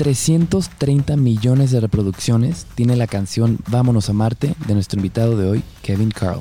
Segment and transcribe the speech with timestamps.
[0.00, 5.62] 330 millones de reproducciones tiene la canción Vámonos a Marte de nuestro invitado de hoy,
[5.82, 6.40] Kevin Carl.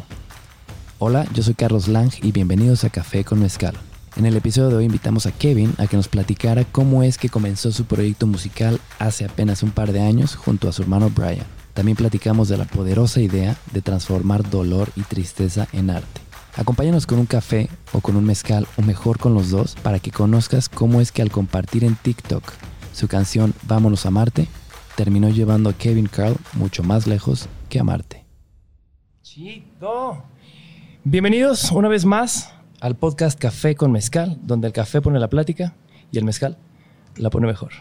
[0.97, 3.75] Hola, yo soy Carlos Lang y bienvenidos a Café con Mezcal.
[4.15, 7.27] En el episodio de hoy invitamos a Kevin a que nos platicara cómo es que
[7.27, 11.45] comenzó su proyecto musical hace apenas un par de años junto a su hermano Brian.
[11.73, 16.21] También platicamos de la poderosa idea de transformar dolor y tristeza en arte.
[16.55, 20.11] Acompáñanos con un café o con un mezcal o mejor con los dos para que
[20.11, 22.53] conozcas cómo es que al compartir en TikTok
[22.99, 24.49] su canción Vámonos a Marte
[24.97, 28.25] terminó llevando a Kevin Carl mucho más lejos que a Marte.
[29.21, 30.25] Chido.
[31.05, 35.75] Bienvenidos una vez más al podcast Café con Mezcal, donde el café pone la plática
[36.11, 36.57] y el mezcal
[37.15, 37.71] la pone mejor.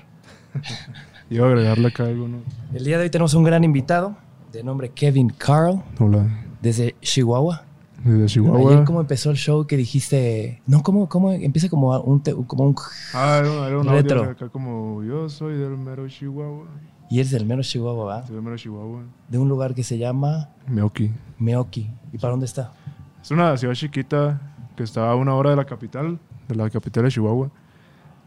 [1.30, 2.38] Iba a agregarle acá algo, ¿no?
[2.72, 4.16] El día de hoy tenemos un gran invitado
[4.52, 6.28] de nombre Kevin Carl Hola.
[6.62, 7.64] desde Chihuahua.
[8.04, 8.70] Desde Chihuahua.
[8.72, 12.64] Ayer cómo empezó el show que dijiste, no, cómo, cómo empieza como un, te- como
[12.64, 12.74] un
[13.12, 14.20] Ah, era, era un Retro.
[14.20, 16.66] audio acá como yo soy del mero Chihuahua.
[17.10, 18.26] y eres del mero Chihuahua, ¿va?
[18.26, 19.02] Soy del mero Chihuahua.
[19.28, 21.10] De un lugar que se llama Meoki.
[21.38, 21.90] Meoki.
[22.12, 22.72] ¿Y para dónde está?
[23.20, 24.40] Es una ciudad chiquita
[24.76, 27.50] que está a una hora de la capital, de la capital de Chihuahua.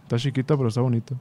[0.03, 1.15] Está chiquita, pero está bonita.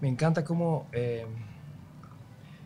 [0.00, 1.26] Me encanta cómo eh,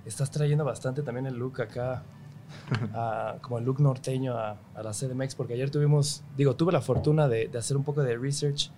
[0.06, 2.02] estás trayendo bastante también el look acá,
[2.94, 6.80] a- como el look norteño a, a la CDMX, porque ayer tuvimos, digo, tuve la
[6.80, 8.70] fortuna de, de hacer un poco de research,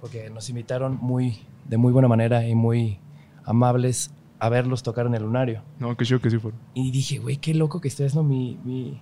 [0.00, 2.98] porque nos invitaron muy, de muy buena manera y muy
[3.44, 5.62] amables a verlos tocar en el lunario.
[5.80, 6.52] No, qué chido que sí fue.
[6.74, 9.00] Y dije, güey, qué loco que estoy haciendo mi, mi...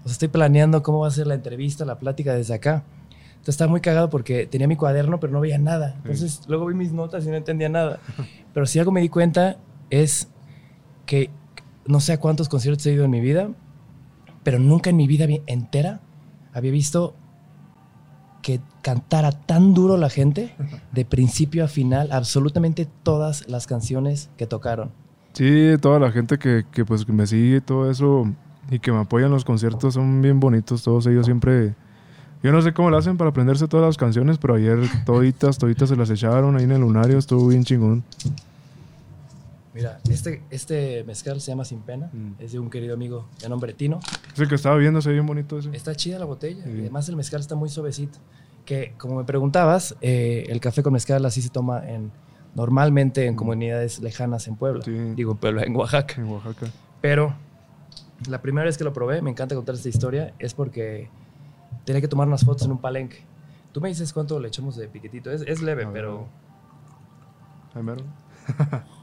[0.00, 2.84] O sea, estoy planeando cómo va a ser la entrevista, la plática desde acá.
[3.30, 5.94] Entonces estaba muy cagado porque tenía mi cuaderno, pero no veía nada.
[5.98, 7.98] Entonces luego vi mis notas y no entendía nada.
[8.54, 9.56] Pero si algo me di cuenta
[9.90, 10.28] es
[11.06, 11.30] que
[11.86, 13.48] no sé a cuántos conciertos he ido en mi vida,
[14.42, 16.00] pero nunca en mi vida vi- entera
[16.52, 17.14] había visto
[18.42, 20.54] que cantara tan duro la gente
[20.92, 24.90] de principio a final absolutamente todas las canciones que tocaron.
[25.32, 28.26] Sí, toda la gente que, que, pues me sigue todo eso
[28.70, 31.74] y que me apoya en los conciertos son bien bonitos todos ellos siempre
[32.42, 35.88] yo no sé cómo lo hacen para aprenderse todas las canciones pero ayer toditas toditas
[35.88, 38.02] se las echaron ahí en el lunario estuvo bien chingón
[39.76, 42.08] Mira, este, este mezcal se llama Sin Pena.
[42.12, 42.32] Mm.
[42.40, 44.00] Es de un querido amigo de nombre Tino.
[44.32, 46.64] ese que estaba viendo se ve bien bonito ese Está chida la botella.
[46.64, 46.70] Sí.
[46.70, 48.18] Además, el mezcal está muy suavecito.
[48.64, 52.10] Que, como me preguntabas, eh, el café con mezcal así se toma en,
[52.54, 53.36] normalmente en Mm.
[53.36, 54.82] comunidades lejanas en Puebla.
[54.82, 54.92] Sí.
[55.14, 56.14] Digo, en Puebla, en Oaxaca.
[56.20, 56.66] en Oaxaca
[57.02, 57.34] Pero
[58.30, 61.10] la primera vez que lo probé, me encanta contar esta historia, es porque
[61.84, 63.24] tenía que tomar unas fotos en un palenque.
[63.72, 65.30] Tú me dices cuánto le echamos de piquetito.
[65.30, 65.92] Es, es leve, A ver.
[65.92, 66.26] pero
[67.74, 68.02] Ahí mero.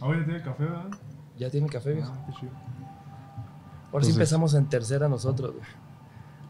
[0.00, 0.86] ah, oye, tiene café, ¿verdad?
[1.38, 2.12] ya tiene café, viejo.
[2.14, 2.52] Ah, qué chido.
[2.52, 2.70] Ahora
[4.04, 5.52] sí Entonces- empezamos en tercera nosotros.
[5.52, 5.64] güey.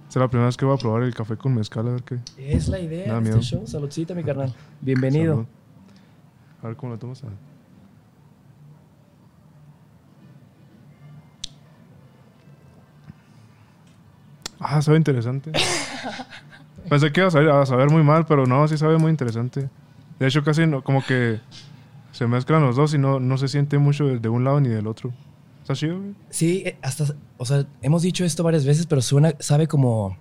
[0.08, 2.18] Es la primera vez que voy a probar el café con mezcal, a ver qué.
[2.36, 3.36] Es la idea de miedo.
[3.38, 3.66] este show.
[3.66, 4.52] Saludcita, mi carnal.
[4.80, 5.34] Bienvenido.
[5.34, 5.46] Salud.
[6.62, 7.22] A ver cómo lo tomas.
[7.24, 7.28] ah.
[14.58, 15.52] Ah, sabe interesante.
[16.88, 19.68] Pensé que iba a saber, a saber muy mal, pero no, sí sabe muy interesante.
[20.18, 21.40] De hecho, casi no, como que
[22.12, 24.86] se mezclan los dos y no, no se siente mucho de, un lado ni del
[24.86, 25.12] otro.
[25.62, 26.14] Está chido, güey.
[26.30, 30.16] Sí, eh, hasta, o sea, hemos dicho esto varias veces, pero suena, sabe como,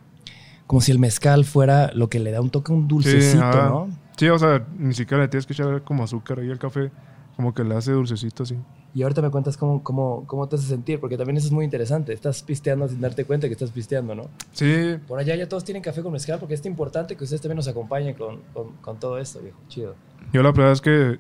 [0.68, 3.90] como si el mezcal fuera lo que le da un toque, un dulcecito, ah, ¿no?
[4.18, 6.92] Sí, o sea, ni siquiera le tienes que echar como azúcar ahí al café.
[7.36, 8.58] Como que le hace dulcecito así.
[8.94, 11.64] Y ahorita me cuentas cómo, cómo, cómo te hace sentir, porque también eso es muy
[11.64, 12.12] interesante.
[12.12, 14.24] Estás pisteando sin darte cuenta que estás pisteando, ¿no?
[14.52, 17.56] Sí, Por allá ya todos tienen café con mezcal, porque es importante que ustedes también
[17.56, 19.58] nos acompañen con, con, con todo esto, viejo.
[19.70, 19.96] Chido.
[20.34, 21.18] Yo la primera vez que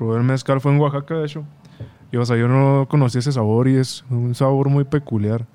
[0.00, 1.44] probé el mezcal fue en Oaxaca, de hecho.
[2.10, 5.46] Y, o sea, yo no conocía ese sabor y es un sabor muy peculiar.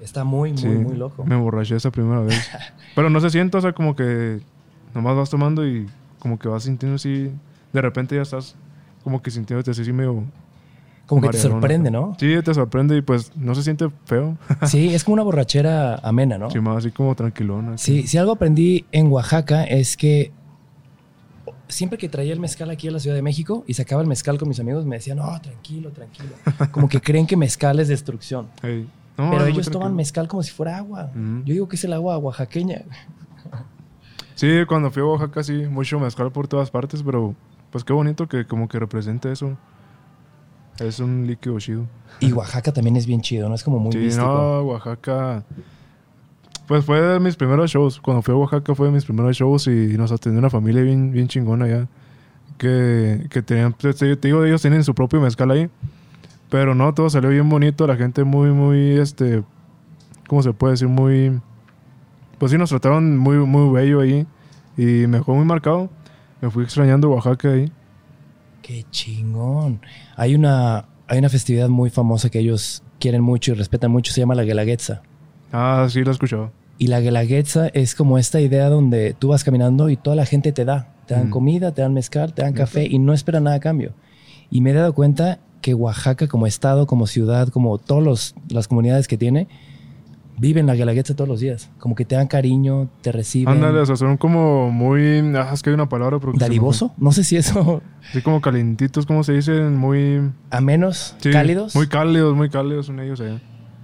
[0.00, 1.26] Está muy, muy, Sí, muy loco.
[1.26, 2.50] Me emborraché esa primera vez.
[2.96, 4.40] Pero no se siente, o sea, como que
[4.94, 5.86] nomás vas tomando y
[6.20, 7.30] como que vas sintiendo así.
[7.74, 8.56] De repente ya estás
[9.04, 10.24] como que sintiéndote así medio.
[11.04, 11.90] Como que te sorprende.
[11.90, 12.16] ¿no?
[12.18, 14.38] Sí, te sorprende y pues no se siente feo.
[14.66, 16.50] Sí, es como una borrachera amena, ¿no?
[16.50, 17.76] Sí, más así como tranquilona.
[17.76, 20.32] Sí, si algo aprendí en Oaxaca es que
[21.70, 24.38] siempre que traía el mezcal aquí a la Ciudad de México y sacaba el mezcal
[24.38, 26.30] con mis amigos, me decían, no, tranquilo, tranquilo.
[26.70, 28.48] Como que creen que mezcal es destrucción.
[29.16, 31.10] No, Pero ellos toman mezcal como si fuera agua.
[31.14, 32.84] Yo digo que es el agua oaxaqueña.
[34.34, 37.34] Sí, cuando fui a Oaxaca sí, mucho mezcal por todas partes, pero
[37.70, 39.58] pues qué bonito que como que represente eso.
[40.78, 41.86] Es un líquido chido.
[42.20, 43.54] Y Oaxaca también es bien chido, ¿no?
[43.54, 44.26] Es como muy sí, místico.
[44.26, 45.44] no, Oaxaca.
[46.70, 47.98] Pues fue de mis primeros shows.
[48.00, 51.10] Cuando fui a Oaxaca fue de mis primeros shows y nos atendió una familia bien,
[51.10, 51.88] bien chingona allá.
[52.58, 55.68] Que, que tenían, pues, te digo, ellos tienen su propio mezcal ahí.
[56.48, 57.88] Pero no, todo salió bien bonito.
[57.88, 59.42] La gente muy, muy, este,
[60.28, 60.86] ¿cómo se puede decir?
[60.86, 61.40] Muy,
[62.38, 64.24] pues sí, nos trataron muy, muy bello ahí
[64.76, 65.90] y me dejó muy marcado.
[66.40, 67.72] Me fui extrañando Oaxaca ahí.
[68.62, 69.80] Qué chingón.
[70.14, 74.20] Hay una, hay una festividad muy famosa que ellos quieren mucho y respetan mucho, se
[74.20, 75.02] llama la Guelaguetza.
[75.52, 76.59] Ah, sí, lo he escuchado.
[76.80, 80.50] Y la Guelaguetza es como esta idea donde tú vas caminando y toda la gente
[80.50, 80.94] te da.
[81.06, 81.30] Te dan Mm.
[81.30, 83.92] comida, te dan mezcal, te dan café y no esperan nada a cambio.
[84.50, 89.08] Y me he dado cuenta que Oaxaca como estado, como ciudad, como todas las comunidades
[89.08, 89.46] que tiene,
[90.38, 91.70] viven la Guelaguetza todos los días.
[91.78, 93.56] Como que te dan cariño, te reciben.
[93.56, 95.18] Ándale, o sea, son como muy.
[95.36, 96.18] Ah, es que hay una palabra.
[96.32, 96.94] ¿Dadivoso?
[96.96, 97.62] No sé si eso...
[97.62, 97.80] fue.
[98.14, 100.30] Sí, como calentitos, como se dicen, muy.
[100.48, 101.76] A menos sí, cálidos.
[101.76, 103.38] Muy cálidos, muy cálidos son ellos allá.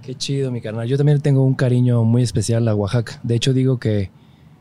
[0.07, 0.87] Qué chido, mi carnal.
[0.87, 3.19] Yo también tengo un cariño muy especial a Oaxaca.
[3.23, 4.09] De hecho, digo que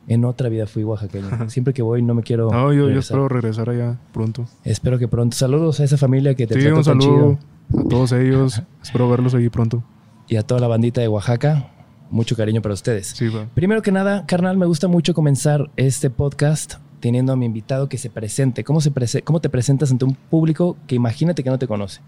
[0.09, 1.49] en otra vida fui oaxaqueño.
[1.51, 2.51] Siempre que voy no me quiero.
[2.51, 4.45] No, yo, yo espero regresar allá pronto.
[4.65, 5.37] Espero que pronto.
[5.37, 7.39] Saludos a esa familia que te Sí, trató un tan saludo
[7.71, 7.81] chido.
[7.85, 8.61] a todos ellos.
[8.83, 9.85] espero verlos allí pronto.
[10.29, 11.71] Y a toda la bandita de Oaxaca.
[12.11, 13.07] Mucho cariño para ustedes.
[13.17, 13.47] Sí, va.
[13.55, 17.99] Primero que nada, carnal, me gusta mucho comenzar este podcast teniendo a mi invitado que
[17.99, 18.65] se presente.
[18.65, 22.01] ¿Cómo, se prese- cómo te presentas ante un público que imagínate que no te conoce?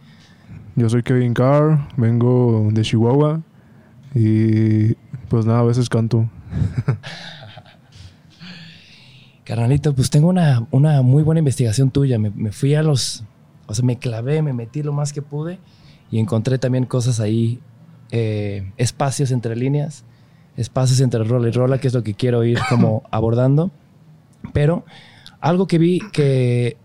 [0.78, 3.40] Yo soy Kevin Carr, vengo de Chihuahua
[4.14, 4.94] y
[5.28, 6.30] pues nada, a veces canto.
[9.44, 12.20] Carnalito, pues tengo una, una muy buena investigación tuya.
[12.20, 13.24] Me, me fui a los.
[13.66, 15.58] O sea, me clavé, me metí lo más que pude
[16.12, 17.58] y encontré también cosas ahí,
[18.12, 20.04] eh, espacios entre líneas,
[20.56, 23.72] espacios entre rola y rola, que es lo que quiero ir como abordando.
[24.52, 24.84] Pero
[25.40, 26.76] algo que vi que.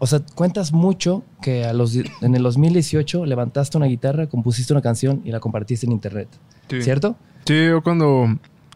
[0.00, 4.82] O sea, cuentas mucho que a los, en el 2018 levantaste una guitarra, compusiste una
[4.82, 6.28] canción y la compartiste en internet.
[6.68, 6.82] Sí.
[6.82, 7.16] ¿Cierto?
[7.44, 8.26] Sí, yo cuando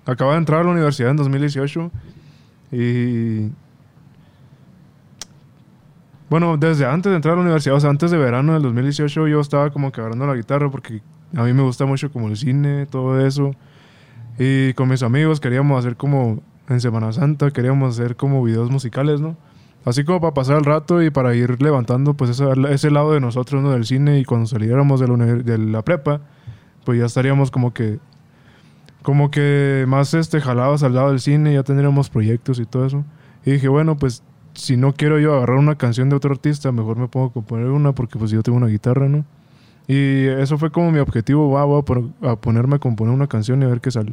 [0.04, 1.90] acababa de entrar a la universidad en 2018
[2.72, 3.50] y...
[6.28, 9.28] Bueno, desde antes de entrar a la universidad, o sea, antes de verano del 2018
[9.28, 11.02] yo estaba como que agarrando la guitarra porque
[11.36, 13.54] a mí me gusta mucho como el cine, todo eso.
[14.38, 16.40] Y con mis amigos queríamos hacer como
[16.70, 19.36] en Semana Santa, queríamos hacer como videos musicales, ¿no?
[19.84, 23.20] Así como para pasar el rato y para ir levantando pues ese, ese lado de
[23.20, 23.72] nosotros, ¿no?
[23.72, 26.20] Del cine y cuando saliéramos de la, prepa,
[26.84, 27.98] pues ya estaríamos como que
[29.02, 33.04] como que más este jalados al lado del cine, ya tendríamos proyectos y todo eso.
[33.44, 34.22] Y dije, bueno, pues
[34.54, 37.66] si no quiero yo agarrar una canción de otro artista, mejor me pongo a componer
[37.66, 39.24] una porque pues yo tengo una guitarra, ¿no?
[39.88, 43.68] Y eso fue como mi objetivo, va, a ponerme a componer una canción y a
[43.68, 44.12] ver qué sale.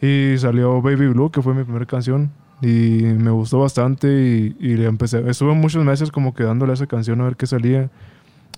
[0.00, 2.30] Y salió Baby Blue, que fue mi primera canción.
[2.64, 5.22] Y me gustó bastante y, y le empecé.
[5.28, 7.90] Estuve muchos meses como que dándole a esa canción a ver qué salía.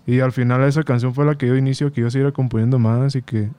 [0.06, 3.16] Y al final esa canción fue la que yo inicio, que yo siguiera componiendo más
[3.16, 3.50] y que,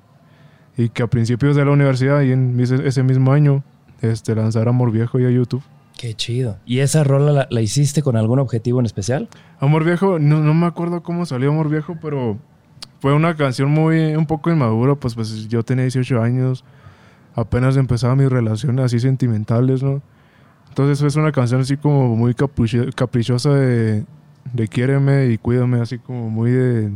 [0.78, 3.64] y que a principios de la universidad y en ese, mismo año
[4.02, 5.62] este, lanzara Amor Viejo y a YouTube.
[5.98, 6.58] Qué chido.
[6.66, 9.28] ¿Y esa rola la, la hiciste con algún objetivo en especial?
[9.60, 12.38] Amor Viejo, no, no me acuerdo cómo salió Amor Viejo, pero
[13.02, 16.64] fue una canción muy, un poco inmadura, pues, pues yo tenía 18 años,
[17.36, 20.02] apenas empezaba mis relaciones así sentimentales, ¿no?
[20.78, 24.06] Entonces es una canción así como muy capricho- caprichosa de,
[24.54, 26.92] de quiéreme y cuídame, así como muy de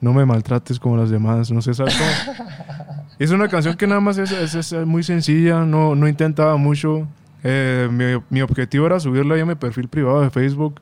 [0.00, 2.46] no me maltrates como las demás, no sé, ¿sabes cómo?
[3.18, 7.06] es una canción que nada más es, es- es muy sencilla, no, no intentaba mucho.
[7.44, 10.80] Eh, mi, mi objetivo era subirla ya a mi perfil privado de Facebook,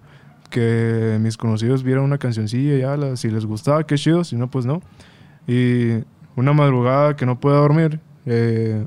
[0.48, 4.48] que mis conocidos vieran una cancioncilla, ya, la- si les gustaba, qué chido, si no,
[4.48, 4.80] pues no.
[5.48, 6.04] Y
[6.36, 8.86] una madrugada que no pueda dormir, eh,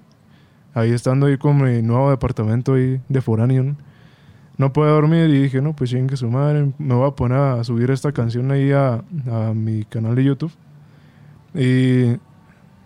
[0.77, 3.75] ahí estando ahí con mi nuevo departamento ahí de foráneo, ¿no?
[4.57, 7.63] No puedo dormir y dije, no, pues que su madre, me voy a poner a
[7.63, 10.51] subir esta canción ahí a, a mi canal de YouTube.
[11.53, 12.17] Y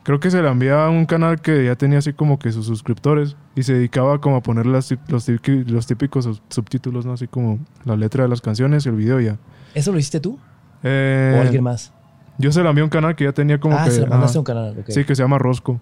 [0.04, 2.66] creo que se la envié a un canal que ya tenía así como que sus
[2.66, 7.14] suscriptores y se dedicaba como a poner las, los, los típicos sub- subtítulos, ¿no?
[7.14, 9.38] Así como la letra de las canciones y el video ya.
[9.74, 10.38] ¿Eso lo hiciste tú?
[10.84, 11.94] Eh, ¿O alguien más?
[12.38, 13.92] Yo se la envié a un canal que ya tenía como ah, que...
[13.92, 14.40] se lo mandaste ajá.
[14.40, 14.80] a un canal.
[14.80, 14.90] ok.
[14.90, 15.80] Sí, que se llama Rosco.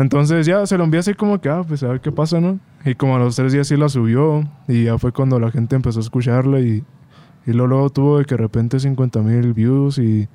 [0.00, 2.58] Entonces ya se lo envié así como que, ah, pues a ver qué pasa, ¿no?
[2.86, 5.76] Y como a los tres días sí la subió y ya fue cuando la gente
[5.76, 6.82] empezó a escucharla y,
[7.46, 10.26] y luego, luego tuvo de que de repente 50 mil views y,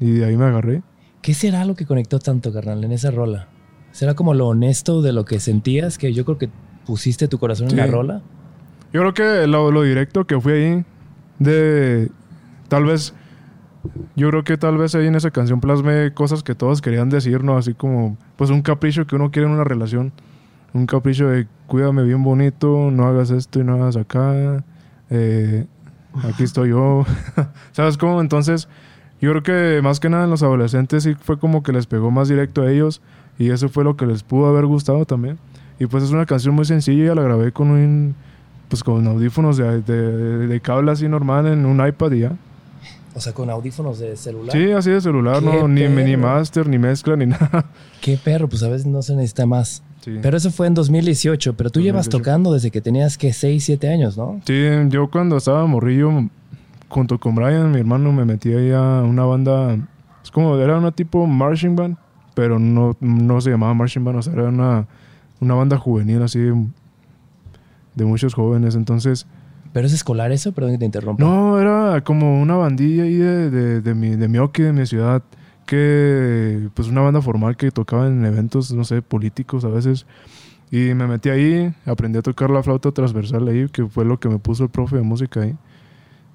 [0.00, 0.82] y de ahí me agarré.
[1.22, 3.48] ¿Qué será lo que conectó tanto, carnal, en esa rola?
[3.90, 5.96] ¿Será como lo honesto de lo que sentías?
[5.96, 6.50] Que yo creo que
[6.84, 8.20] pusiste tu corazón en la rola.
[8.92, 10.84] Yo creo que lo, lo directo que fui ahí,
[11.38, 12.10] de
[12.68, 13.14] tal vez,
[14.16, 17.42] yo creo que tal vez ahí en esa canción plasmé cosas que todos querían decir,
[17.44, 17.56] ¿no?
[17.56, 20.12] Así como, pues un capricho que uno quiere en una relación.
[20.72, 24.62] Un capricho de cuídame bien bonito, no hagas esto y no hagas acá.
[25.10, 25.66] eh,
[26.22, 27.04] aquí estoy yo.
[27.72, 28.20] ¿Sabes cómo?
[28.20, 28.68] Entonces,
[29.20, 32.10] yo creo que más que nada en los adolescentes sí fue como que les pegó
[32.10, 33.02] más directo a ellos
[33.38, 35.38] y eso fue lo que les pudo haber gustado también.
[35.78, 38.14] Y pues es una canción muy sencilla, la grabé con un
[38.68, 42.32] pues con audífonos de, de, de cable así normal en un iPad y ya.
[43.14, 44.56] O sea, con audífonos de celular.
[44.56, 47.66] Sí, así de celular, ¡Qué no, ni, ni master, ni mezcla, ni nada.
[48.00, 49.82] Qué perro, pues a veces no se necesita más.
[50.00, 50.18] Sí.
[50.22, 52.18] Pero eso fue en 2018, pero tú llevas 2018.
[52.18, 54.40] tocando desde que tenías que 6, 7 años, ¿no?
[54.46, 56.10] Sí, yo cuando estaba morrillo,
[56.88, 59.76] junto con Brian, mi hermano, me metí ahí a una banda.
[60.22, 61.96] Es como, era una tipo marching band,
[62.34, 64.86] pero no, no se llamaba marching band, o sea, era una,
[65.40, 68.76] una banda juvenil así de muchos jóvenes.
[68.76, 69.26] Entonces,
[69.72, 70.52] ¿Pero es escolar eso?
[70.52, 71.22] Perdón que te interrumpa.
[71.22, 74.84] no, era como una bandilla ahí de, de, de mi, de mi Oki, de mi
[74.86, 75.22] ciudad,
[75.66, 80.06] que, pues una banda formal que tocaba en eventos, no sé, políticos a veces.
[80.72, 84.28] Y me metí ahí, aprendí a tocar la flauta transversal ahí, que fue lo que
[84.28, 85.56] me puso el profe de música ahí.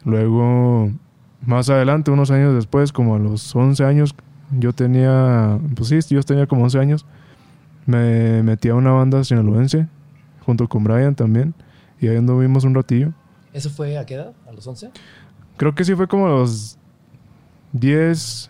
[0.06, 0.92] Luego,
[1.46, 4.16] más adelante, unos años después, como a los 11 años,
[4.58, 7.06] yo tenía, pues sí, yo tenía como 11 años,
[7.86, 9.88] me metí a una banda sinaloense,
[10.46, 11.54] junto con Brian también,
[12.00, 13.14] y ahí anduvimos un ratillo.
[13.56, 14.34] ¿Eso fue a qué edad?
[14.48, 14.92] ¿A los 11?
[15.58, 16.78] Creo que sí fue como a los
[17.72, 18.50] 10,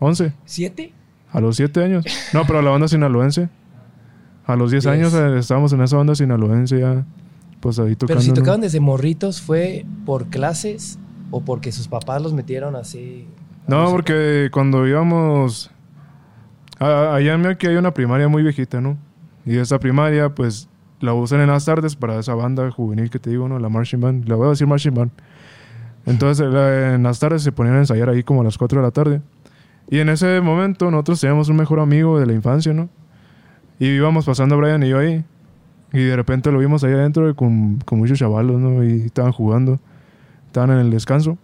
[0.00, 0.92] 11, ¿7?
[1.32, 2.04] a los 7 años.
[2.34, 3.48] No, pero la banda sinaloense.
[4.46, 4.92] A los 10 Diez.
[4.94, 7.04] años eh, estábamos en esa banda sinaloense ya,
[7.60, 8.06] pues ahí tocando.
[8.08, 8.34] Pero si ¿no?
[8.34, 10.98] tocaban desde morritos, ¿fue por clases
[11.30, 13.28] o porque sus papás los metieron así?
[13.68, 13.92] No, música?
[13.92, 15.70] porque cuando íbamos...
[16.80, 18.98] a- Allá en aquí hay una primaria muy viejita, ¿no?
[19.46, 20.68] Y esa primaria, pues,
[21.00, 23.58] la usan en las tardes para esa banda juvenil que te digo, ¿no?
[23.58, 24.28] La marching band.
[24.28, 25.10] La voy a decir marching band.
[26.06, 28.90] Entonces, en las tardes se ponían a ensayar ahí como a las 4 de la
[28.90, 29.20] tarde.
[29.88, 32.88] Y en ese momento nosotros teníamos un mejor amigo de la infancia, ¿no?
[33.78, 35.24] Y íbamos pasando Brian y yo ahí.
[35.92, 38.84] Y de repente lo vimos ahí adentro con, con muchos chavalos, ¿no?
[38.84, 39.80] Y estaban jugando.
[40.46, 41.38] Estaban en el descanso.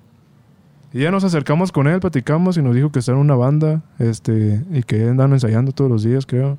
[0.93, 3.83] Y ya nos acercamos con él, platicamos y nos dijo que estaba en una banda
[3.99, 6.57] este, y que andan ensayando todos los días, creo.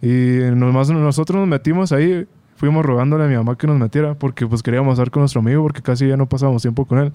[0.00, 2.26] Y nomás nosotros nos metimos ahí,
[2.56, 5.62] fuimos rogándole a mi mamá que nos metiera porque pues queríamos estar con nuestro amigo
[5.62, 7.12] porque casi ya no pasábamos tiempo con él.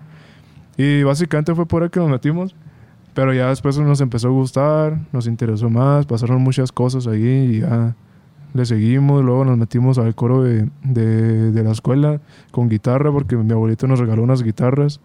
[0.77, 2.55] Y básicamente fue por ahí que nos metimos.
[3.13, 7.59] Pero ya después nos empezó a gustar, nos interesó más, pasaron muchas cosas ahí y
[7.61, 7.95] ya
[8.53, 9.23] le seguimos.
[9.23, 13.85] Luego nos metimos al coro de, de, de la escuela con guitarra porque mi abuelito
[13.87, 14.99] nos regaló unas guitarras.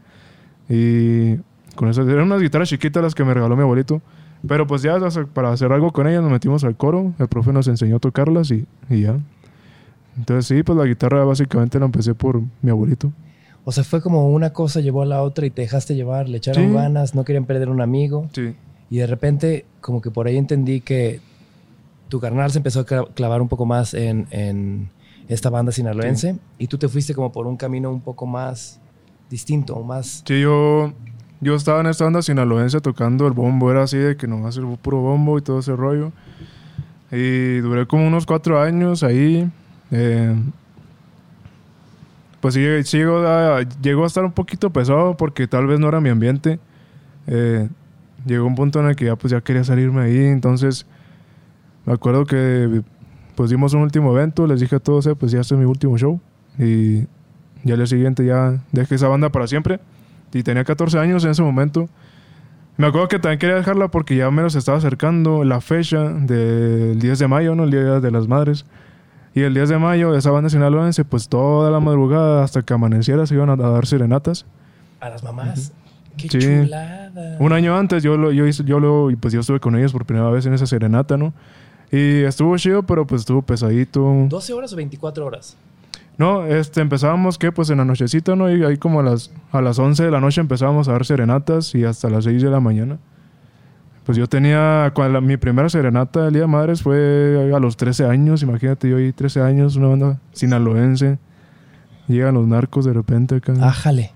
[0.70, 1.36] Y
[1.74, 4.00] con esas, eran unas guitarras chiquitas las que me regaló mi abuelito.
[4.46, 4.98] Pero pues ya
[5.34, 7.12] para hacer algo con ellas nos metimos al coro.
[7.18, 9.18] El profe nos enseñó a tocarlas y, y ya.
[10.16, 13.12] Entonces sí, pues la guitarra básicamente la empecé por mi abuelito.
[13.64, 16.38] O sea, fue como una cosa llevó a la otra y te dejaste llevar, le
[16.38, 16.72] echaron Sí.
[16.72, 18.28] ganas, no querían perder un amigo.
[18.32, 18.54] Sí.
[18.90, 21.20] Y de repente, como que por ahí entendí que
[22.08, 24.88] tu carnal se empezó a cla- clavar un poco más en, en
[25.28, 28.80] esta banda sinaloense y tú te fuiste como por un camino un poco más
[29.28, 30.22] distinto, o más...
[30.26, 30.94] Sí, yo,
[31.40, 33.70] yo estaba en esta banda sinaloense tocando el bombo.
[33.70, 36.12] Era así de que nomás el puro bombo y todo ese rollo.
[37.12, 39.50] Y duré como unos cuatro años ahí.
[39.90, 40.34] Eh,
[42.40, 45.88] pues sí, sí llegó, a, llegó a estar un poquito pesado porque tal vez no
[45.88, 46.58] era mi ambiente.
[47.26, 47.68] Eh,
[48.26, 50.24] llegó un punto en el que ya pues ya quería salirme ahí.
[50.26, 50.86] Entonces
[51.86, 52.82] me acuerdo que
[53.36, 54.46] pues dimos un último evento.
[54.48, 56.20] Les dije a todos, eh, pues ya este es mi último show.
[56.58, 57.06] Y
[57.62, 59.80] ya día siguiente ya dejé esa banda para siempre.
[60.32, 61.88] Y tenía 14 años en ese momento.
[62.76, 66.98] Me acuerdo que también quería dejarla porque ya me los estaba acercando la fecha del
[67.00, 67.64] 10 de mayo, ¿no?
[67.64, 68.66] El Día de las Madres.
[69.34, 73.26] Y el 10 de mayo, esa banda sinaloense, pues toda la madrugada hasta que amaneciera
[73.26, 74.46] se iban a, dar serenatas.
[75.00, 75.72] A las mamás.
[76.16, 76.38] ¡Qué Sí.
[76.38, 77.36] chulada!
[77.38, 80.04] Un año antes yo lo, yo hice, yo lo, pues yo estuve con ellos por
[80.04, 81.32] primera vez en esa serenata, ¿no?
[81.90, 84.00] Y estuvo chido, pero pues estuvo pesadito.
[84.02, 85.56] ¿12 horas o 24 horas?
[86.18, 87.52] No, este, empezábamos, ¿qué?
[87.52, 88.50] Pues en la nochecita, ¿no?
[88.50, 91.74] Y ahí como a las, a las 11 de la noche empezábamos a dar serenatas
[91.76, 92.98] y hasta las 6 de la mañana.
[94.04, 98.06] Pues yo tenía, cuando mi primera serenata del Día de Madres fue a los 13
[98.06, 101.18] años, imagínate, yo ahí 13 años, una banda sinaloense.
[102.08, 103.52] Llegan los narcos de repente acá.
[103.60, 104.12] Ájale.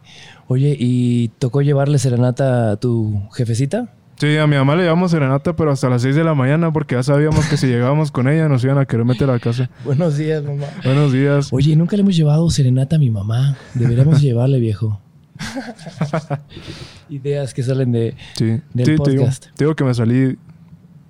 [0.48, 3.92] Oye, ¿y tocó llevarle serenata a tu jefecita?
[4.22, 6.94] Sí, a mi mamá le llevamos serenata, pero hasta las 6 de la mañana porque
[6.94, 9.68] ya sabíamos que si llegábamos con ella nos iban a querer meter a la casa.
[9.84, 10.66] Buenos días, mamá.
[10.84, 11.52] Buenos días.
[11.52, 13.56] Oye, nunca le hemos llevado serenata a mi mamá.
[13.74, 15.00] Deberíamos llevarle, viejo.
[17.10, 18.14] Ideas que salen de...
[18.36, 19.46] Sí, del Sí, te digo, podcast.
[19.56, 20.38] te digo que me salí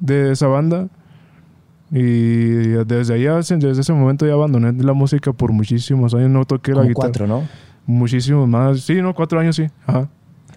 [0.01, 0.89] de esa banda
[1.91, 2.07] y
[2.87, 6.31] desde allá, desde ese momento ya abandoné la música por muchísimos años.
[6.31, 6.95] No toqué la guitarra.
[6.95, 7.47] cuatro, ¿no?
[7.85, 8.81] Muchísimos más.
[8.81, 9.67] Sí, no, cuatro años sí.
[9.87, 10.09] Ajá.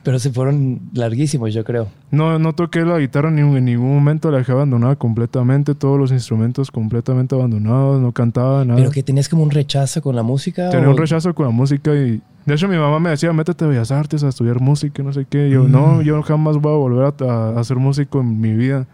[0.06, 1.88] Pero se fueron larguísimos, yo creo.
[2.12, 6.12] No, no toqué la guitarra ni en ningún momento, la dejé abandonada completamente, todos los
[6.12, 8.78] instrumentos completamente abandonados, no cantaba nada.
[8.80, 10.70] Pero que tenías como un rechazo con la música.
[10.70, 13.66] Tenía o- un rechazo con la música y de hecho mi mamá me decía, métete
[13.66, 15.48] a Bellas Artes a estudiar música no sé qué.
[15.48, 15.72] Y yo, Mm.
[15.72, 18.86] no, yo jamás voy a volver a, a- a ser músico en mi vida.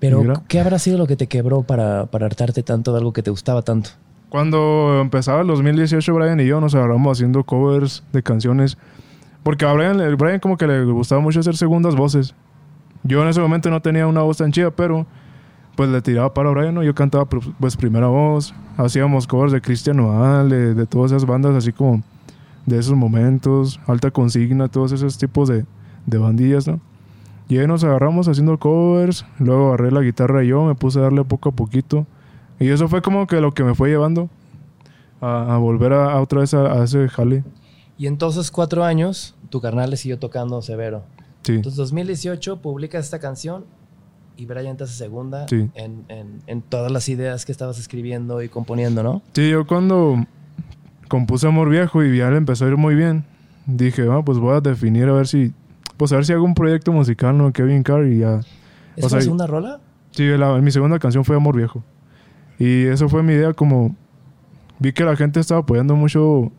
[0.00, 0.42] Pero, Mira.
[0.48, 3.30] ¿qué habrá sido lo que te quebró para, para hartarte tanto de algo que te
[3.30, 3.90] gustaba tanto?
[4.30, 8.78] Cuando empezaba el 2018, Brian y yo nos agarramos haciendo covers de canciones.
[9.42, 12.34] Porque a Brian, Brian como que le gustaba mucho hacer segundas voces.
[13.02, 15.06] Yo en ese momento no tenía una voz tan chida, pero
[15.76, 16.82] pues le tiraba para Brian, ¿no?
[16.82, 21.54] Yo cantaba pues primera voz, hacíamos covers de Cristian Nodal, de, de, todas esas bandas
[21.54, 22.02] así como
[22.66, 25.64] de esos momentos, Alta Consigna, todos esos tipos de,
[26.06, 26.80] de bandillas, ¿no?
[27.48, 31.02] Y ahí nos agarramos haciendo covers, luego agarré la guitarra y yo, me puse a
[31.02, 32.06] darle poco a poquito.
[32.60, 34.28] Y eso fue como que lo que me fue llevando
[35.20, 37.44] a, volver a, otra vez a, ese jale.
[37.98, 41.02] Y en todos esos cuatro años, tu carnal le siguió tocando severo.
[41.42, 41.54] Sí.
[41.54, 43.64] Entonces, 2018 publicas esta canción
[44.38, 46.04] y Brian te hace segunda en,
[46.46, 49.20] en, todas las ideas que estabas escribiendo y componiendo, ¿no?
[49.32, 50.24] Sí, yo cuando
[51.08, 53.24] compuse Amor Viejo y ya le empezó a ir muy bien,
[53.66, 55.52] dije, ah, pues voy a definir a ver si,
[55.96, 57.52] pues a ver si hago un proyecto musical, ¿no?
[57.52, 58.40] Kevin Carr y ya.
[58.94, 59.80] ¿Es la segunda rola?
[60.12, 60.24] Sí,
[60.62, 61.82] mi segunda canción fue Amor Viejo.
[62.60, 63.96] Y eso fue mi idea como...
[64.78, 66.52] Vi que la gente estaba apoyando mucho,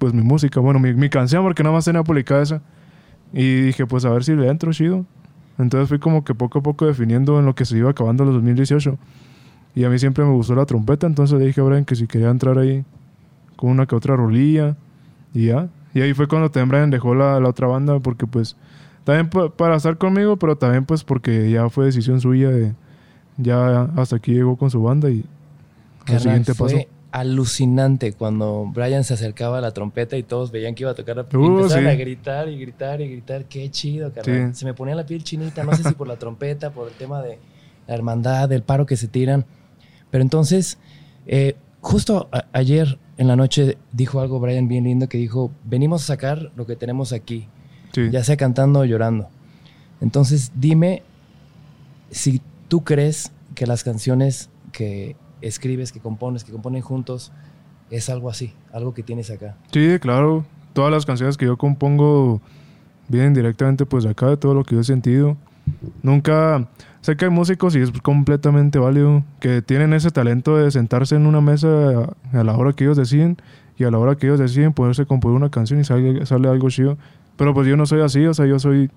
[0.00, 2.62] pues mi música, bueno, mi, mi canción, porque nada más tenía publicada esa.
[3.34, 5.04] Y dije, pues a ver si le entro chido.
[5.58, 8.32] Entonces fui como que poco a poco definiendo en lo que se iba acabando los
[8.34, 8.96] 2018.
[9.74, 12.06] Y a mí siempre me gustó la trompeta, entonces le dije a Brian que si
[12.06, 12.82] quería entrar ahí
[13.56, 14.74] con una que otra rolilla
[15.34, 15.68] y ya.
[15.92, 18.56] Y ahí fue cuando también Brian dejó la, la otra banda porque pues
[19.04, 22.74] también para estar conmigo, pero también pues porque ya fue decisión suya de
[23.36, 25.26] ya hasta aquí llegó con su banda y
[26.06, 26.78] el siguiente paso
[27.12, 31.16] alucinante cuando Brian se acercaba a la trompeta y todos veían que iba a tocar
[31.16, 33.44] la uh, empezaban a gritar y gritar y gritar.
[33.46, 34.54] Qué chido, carnal.
[34.54, 37.22] Se me ponía la piel chinita, no sé si por la trompeta, por el tema
[37.22, 37.38] de
[37.86, 39.44] la hermandad, del paro que se tiran.
[40.10, 40.78] Pero entonces,
[41.26, 46.06] eh, justo ayer en la noche dijo algo Brian bien lindo que dijo, venimos a
[46.06, 47.48] sacar lo que tenemos aquí,
[48.10, 49.28] ya sea cantando o llorando.
[50.00, 51.02] Entonces, dime
[52.10, 57.32] si tú crees que las canciones que escribes, que compones, que componen juntos,
[57.90, 59.56] es algo así, algo que tienes acá.
[59.72, 60.44] Sí, claro.
[60.72, 62.40] Todas las canciones que yo compongo
[63.08, 65.36] vienen directamente pues acá, de todo lo que yo he sentido.
[66.02, 66.68] Nunca...
[67.00, 71.24] Sé que hay músicos y es completamente válido que tienen ese talento de sentarse en
[71.24, 73.38] una mesa a, la hora que ellos deciden
[73.78, 76.68] y a la hora que ellos deciden poderse componer una canción y sale, sale algo
[76.68, 76.98] chido.
[77.38, 78.90] Pero pues yo no soy así, o sea, yo soy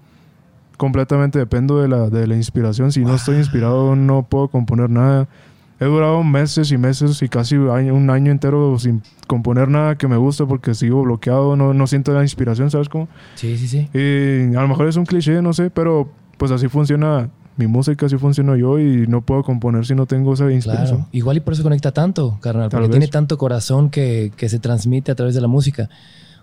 [0.76, 2.92] completamente dependo de la, de la inspiración.
[2.92, 5.30] Si no estoy inspirado no puedo componer nada.
[5.80, 10.18] He durado meses y meses y casi un año entero sin componer nada que me
[10.18, 13.08] guste porque sigo bloqueado, no, no siento la inspiración, ¿sabes cómo?
[13.36, 13.90] Sí, sí, sí.
[13.94, 18.06] Y a lo mejor es un cliché, no sé, pero pues así funciona mi música,
[18.06, 20.98] así funciona yo y no puedo componer si no tengo esa inspiración.
[20.98, 21.10] Claro.
[21.12, 25.12] Igual y por eso conecta tanto, carnal, porque tiene tanto corazón que, que se transmite
[25.12, 25.90] a través de la música.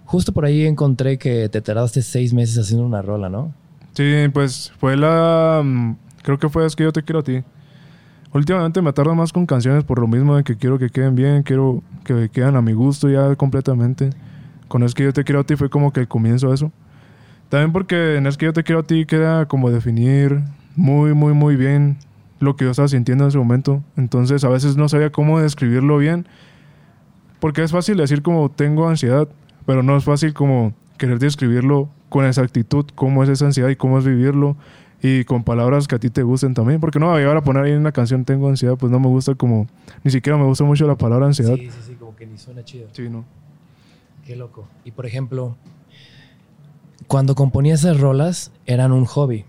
[0.05, 3.55] Justo por ahí encontré que te tardaste seis meses haciendo una rola, ¿no?
[3.93, 5.63] Sí, pues fue la...
[5.65, 7.43] Mm, creo que fue Es que yo te quiero a ti.
[8.33, 11.43] Últimamente me tardo más con canciones por lo mismo de que quiero que queden bien,
[11.43, 14.11] quiero que queden a mi gusto ya completamente.
[14.69, 16.73] Con Es que yo te quiero a ti fue como que el comienzo de eso.
[17.49, 20.43] También porque en Es que yo te quiero a ti queda como definir
[20.77, 21.99] muy, muy, muy bien
[22.39, 23.83] lo que yo estaba sintiendo en ese momento.
[23.97, 26.29] Entonces a veces no sabía cómo describirlo bien.
[27.41, 29.29] Porque es fácil decir como tengo ansiedad,
[29.67, 33.99] pero no es fácil como querer describirlo con exactitud, cómo es esa ansiedad y cómo
[33.99, 34.57] es vivirlo
[35.03, 36.81] y con palabras que a ti te gusten también.
[36.81, 39.35] Porque no, llegar a poner ahí en una canción Tengo ansiedad, pues no me gusta
[39.35, 39.67] como,
[40.05, 41.57] ni siquiera me gusta mucho la palabra ansiedad.
[41.57, 42.89] Sí, sí, sí, como que ni suena chido.
[42.93, 43.25] Sí, no.
[44.27, 44.67] Qué loco.
[44.85, 45.57] Y por ejemplo,
[47.07, 49.45] cuando componías esas rolas, eran un hobby.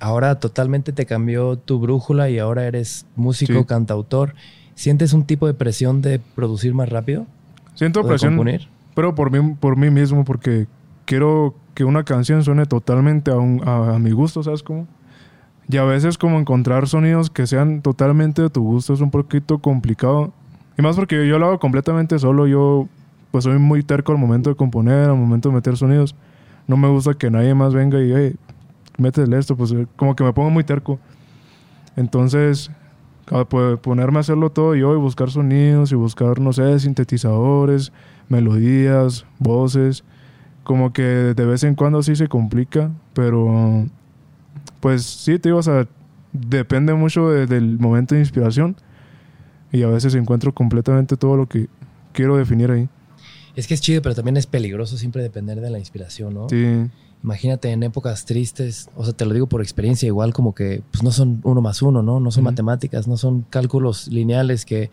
[0.00, 4.34] Ahora totalmente te cambió tu brújula y ahora eres músico, cantautor.
[4.74, 7.26] ¿Sientes un tipo de presión de producir más rápido?
[7.74, 8.68] Siento presión, componer?
[8.94, 10.66] pero por mí, por mí mismo, porque
[11.10, 14.86] quiero que una canción suene totalmente a, a, mi gusto, ¿sabes cómo?
[15.68, 19.58] Y a veces como encontrar sonidos que sean totalmente de tu gusto es un poquito
[19.58, 20.32] complicado.
[20.78, 22.86] Y más porque yo lo hago completamente solo, yo
[23.32, 26.14] pues soy muy terco al momento de componer, al momento de meter sonidos.
[26.68, 28.36] No me gusta que nadie más venga y, hey,
[28.96, 31.00] métele esto, pues como que me pongo muy terco.
[31.96, 32.70] Entonces,
[33.82, 37.92] ponerme a hacerlo todo yo y buscar sonidos y buscar, no sé, sintetizadores,
[38.28, 40.04] melodías, voces
[40.70, 43.88] como que de vez en cuando sí se complica, pero
[44.78, 45.88] pues sí, te digo, o sea,
[46.32, 48.76] depende mucho del momento de inspiración
[49.72, 51.66] y a veces encuentro completamente todo lo que
[52.12, 52.88] quiero definir ahí.
[53.56, 56.48] Es que es chido, pero también es peligroso siempre depender de la inspiración, ¿no?
[56.48, 56.88] Sí.
[57.24, 61.02] Imagínate en épocas tristes, o sea, te lo digo por experiencia, igual como que pues
[61.02, 62.20] no son uno más uno, ¿no?
[62.20, 64.92] No son matemáticas, no son cálculos lineales que,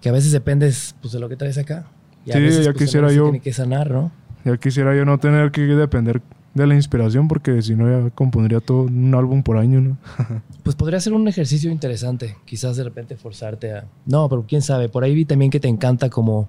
[0.00, 1.84] que a veces dependes pues, de lo que traes acá.
[2.24, 3.24] Y sí, ya pues, quisiera yo.
[3.24, 4.10] Tiene que sanar, ¿no?
[4.44, 6.22] Ya quisiera yo no tener que depender
[6.54, 9.98] de la inspiración porque si no ya compondría todo un álbum por año, ¿no?
[10.62, 13.84] pues podría ser un ejercicio interesante, quizás de repente forzarte a...
[14.06, 16.48] No, pero quién sabe, por ahí vi también que te encanta como...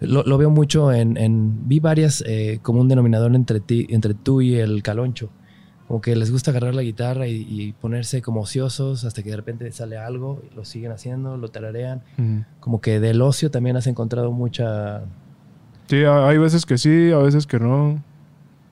[0.00, 1.66] Lo, veo mucho en...
[1.66, 5.30] Vi varias eh, como un denominador entre, ti, entre tú y el caloncho.
[5.88, 9.36] como que les gusta agarrar la guitarra y, y ponerse como ociosos hasta que de
[9.36, 12.02] repente sale algo, y lo siguen haciendo, lo tararean.
[12.18, 12.44] Ujú.
[12.60, 15.04] Como que del ocio también has encontrado mucha...
[15.88, 18.02] Sí, ha- hay veces que sí, a veces que no.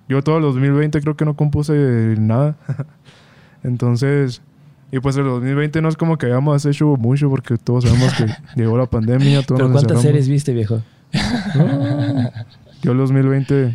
[0.09, 1.73] Yo todo el 2020 creo que no compuse
[2.19, 2.57] nada.
[3.63, 4.43] Entonces,
[4.91, 8.27] y pues el 2020 no es como que hayamos hecho mucho porque todos sabemos que
[8.61, 10.83] llegó la pandemia, todos ¿Pero nos cuántas series viste, viejo?
[11.55, 12.31] No.
[12.83, 13.75] Yo el 2020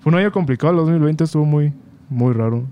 [0.00, 1.72] fue un año complicado, el 2020 estuvo muy
[2.08, 2.64] muy raro.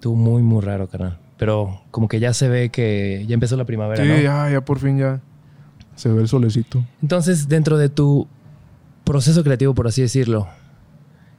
[0.00, 1.18] Tú muy, muy raro, carnal.
[1.38, 4.20] Pero como que ya se ve que ya empezó la primavera, Sí, ¿no?
[4.20, 5.20] ya ya por fin ya
[5.96, 6.84] se ve el solecito.
[7.02, 8.28] Entonces, dentro de tu
[9.04, 10.48] proceso creativo, por así decirlo,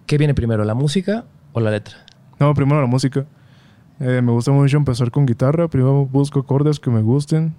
[0.06, 2.06] ¿qué viene primero, la música o la letra?
[2.40, 3.26] No, primero la música.
[4.00, 5.68] Eh, me gusta mucho empezar con guitarra.
[5.68, 7.54] Primero busco acordes que me gusten.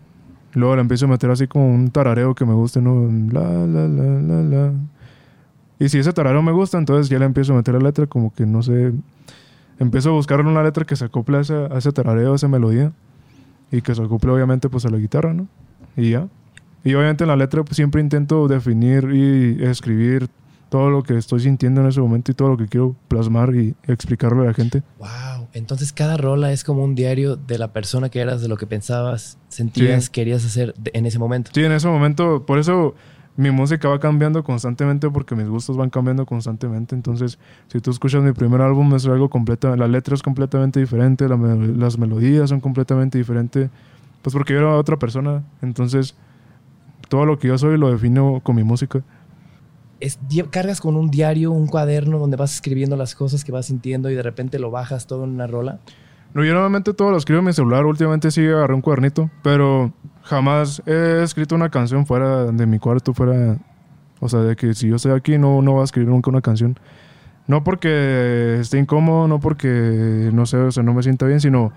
[0.53, 3.11] Luego le empiezo a meter así como un tarareo que me guste, ¿no?
[3.33, 4.73] La, la, la, la, la.
[5.79, 8.33] Y si ese tarareo me gusta, entonces ya le empiezo a meter la letra como
[8.33, 8.93] que no sé.
[9.79, 12.49] Empiezo a buscar una letra que se acople a ese, a ese tarareo, a esa
[12.49, 12.93] melodía.
[13.71, 15.49] Y que se acople obviamente pues a la guitarra, ¿no?
[15.97, 16.29] Y ya.
[16.87, 20.29] Y obviamente en la letra pues, siempre intento definir y escribir
[20.69, 23.75] todo lo que estoy sintiendo en ese momento y todo lo que quiero plasmar y
[23.89, 24.83] explicarle a la gente.
[24.99, 25.49] Wow.
[25.53, 28.67] Entonces, cada rola es como un diario de la persona que eras, de lo que
[28.67, 30.11] pensabas, sentías, Sí.
[30.13, 31.51] querías hacer en ese momento.
[31.55, 32.95] Sí, en ese momento, por eso
[33.37, 36.95] mi música va cambiando constantemente porque mis gustos van cambiando constantemente.
[36.95, 41.29] Entonces, si tú escuchas mi primer álbum, es algo completo, la letra es completamente diferente,
[41.29, 43.71] la las melodías son completamente diferentes,
[44.23, 45.43] pues porque yo era otra persona.
[45.63, 46.15] Entonces,
[47.09, 49.03] todo lo que yo soy lo defino con mi música.
[50.01, 50.19] Es,
[50.51, 54.15] cargas con un diario, un cuaderno donde vas escribiendo las cosas que vas sintiendo y
[54.15, 55.81] de repente lo bajas todo en una rola.
[56.35, 57.87] No, yo normalmente todo lo escribo en mi celular.
[57.87, 59.93] Últimamente sí agarré un cuadernito, pero
[60.23, 63.59] jamás he escrito una canción fuera de mi cuarto, fuera...
[64.19, 66.41] O sea, de que si yo estoy aquí no, no voy a escribir nunca una
[66.41, 66.79] canción.
[67.47, 71.73] No porque esté incómodo, no porque, no sé, o sea, no me sienta bien, sino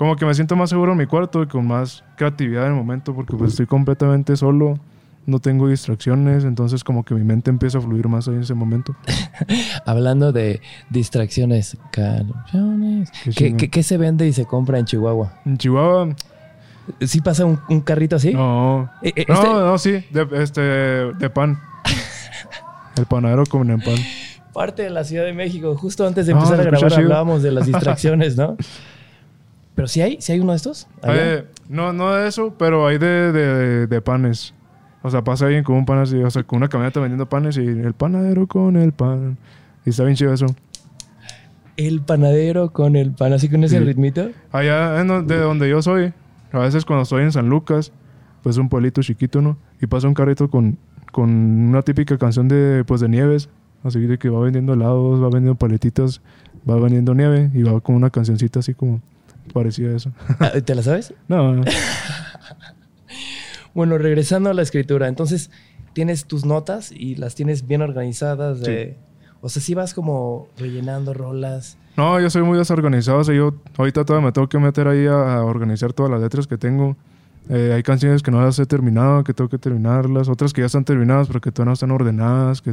[0.00, 2.78] como que me siento más seguro en mi cuarto y con más creatividad en el
[2.78, 4.78] momento, porque pues estoy completamente solo,
[5.26, 8.54] no tengo distracciones, entonces como que mi mente empieza a fluir más ahí en ese
[8.54, 8.96] momento.
[9.84, 13.10] Hablando de distracciones, canciones.
[13.10, 13.56] Qué ¿Qué, chingón.
[13.58, 15.34] qué- qué se vende y se compra en Chihuahua?
[15.44, 16.08] En Chihuahua,
[17.02, 18.32] ¿Sí pasa un, un carrito así?
[18.32, 21.60] no, Eh, eh, No, este- no, sí, de, este, de pan.
[22.96, 23.96] El panadero come el pan.
[24.54, 25.76] parte de la Ciudad de México.
[25.76, 28.56] Justo antes de No, empezar a grabar hablábamos de las distracciones, ¿no?
[29.74, 30.86] Pero si hay, si hay uno de estos.
[31.04, 34.52] Eh, no, no de eso, pero hay de, de, de panes.
[35.02, 37.56] O sea, pasa alguien con un pan así, o sea, con una camioneta vendiendo panes
[37.56, 39.38] y el panadero con el pan.
[39.86, 40.46] Y está bien chido eso.
[41.76, 43.84] El panadero con el pan, así con ese Sí.
[43.84, 44.28] ritmito.
[44.52, 46.12] Allá en do- de donde yo soy,
[46.52, 47.92] a veces cuando estoy en San Lucas,
[48.42, 49.56] pues un pueblito chiquito, ¿no?
[49.80, 50.76] Y pasa un carrito con,
[51.12, 53.48] con una típica canción de, pues, de nieves.
[53.82, 56.20] Así de que va vendiendo helados, va vendiendo paletitas,
[56.68, 59.00] va vendiendo nieve y va con una cancioncita así como
[59.52, 60.12] parecida a eso.
[60.38, 61.14] Ah, ¿Te la sabes?
[61.28, 61.64] No, no.
[63.74, 65.50] Bueno, regresando a la escritura, entonces
[65.92, 68.60] tienes tus notas y las tienes bien organizadas.
[68.60, 68.96] De,
[69.40, 71.78] O sea, si vas como rellenando rolas.
[71.96, 73.18] No, yo soy muy desorganizado.
[73.18, 76.46] O sea, yo ahorita todavía me tengo que meter ahí a, organizar todas las letras
[76.46, 76.96] que tengo.
[77.48, 80.28] Eh, hay canciones que no las he terminado, que tengo que terminarlas.
[80.28, 82.62] Otras que ya están terminadas, pero que todavía no están ordenadas.
[82.62, 82.72] Que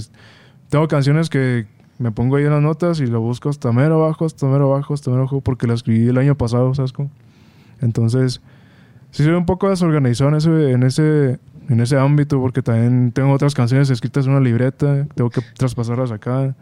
[0.69, 1.67] Tengo canciones que
[1.99, 4.93] me pongo ahí en las notas y lo busco hasta mero abajo, hasta mero abajo,
[4.93, 7.09] hasta mero abajo, porque la escribí el año pasado, ¿sabes cómo?
[7.81, 8.41] Entonces,
[9.11, 13.31] sí soy un poco desorganizado en ese, en ese, en ese ámbito, porque también tengo
[13.31, 16.55] otras canciones escritas en una libreta, tengo que traspasarlas acá,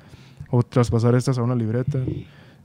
[0.49, 1.99] o traspasar estas a una libreta.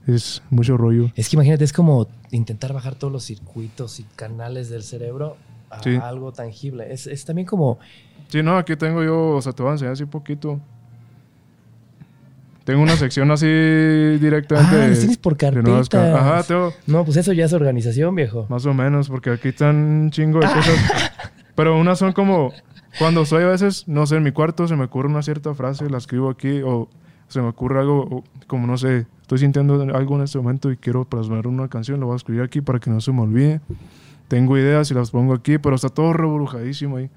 [0.07, 1.11] Es mucho rollo.
[1.15, 5.37] Es que imagínate, es como intentar bajar todos los circuitos y canales del cerebro
[5.69, 5.95] a Sí.
[6.01, 6.91] algo tangible.
[6.91, 7.77] Es, es también como.
[8.29, 10.59] Sí, no, aquí tengo yo, o sea, te voy a enseñar así poquito.
[12.63, 14.75] Tengo una sección así directamente.
[14.75, 15.93] Ah, de- tienes por ca- carpetas.
[15.93, 18.45] Ajá, tengo No, pues eso ya es organización, viejo.
[18.49, 20.75] más o menos, porque aquí están un chingo de cosas.
[21.55, 22.53] Pero unas son como,
[22.99, 25.89] cuando estoy a veces, no sé, en mi cuarto se me ocurre una cierta frase,
[25.89, 26.87] la escribo aquí, o
[27.27, 30.77] se me ocurre algo, o como no sé, estoy sintiendo algo en este momento y
[30.77, 33.59] quiero plasmar una canción, lo voy a escribir aquí para que no se me olvide.
[34.27, 37.09] Tengo ideas y las pongo aquí, pero está todo rebrujadísimo ahí.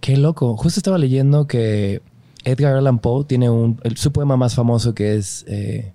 [0.00, 0.56] Qué loco.
[0.56, 2.00] Justo estaba leyendo que
[2.44, 5.92] Edgar Allan Poe tiene un, el- su poema más famoso que es eh,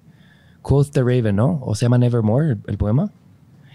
[0.62, 1.60] Quoth the Raven, ¿no?
[1.64, 3.12] O se llama Nevermore, el, el poema.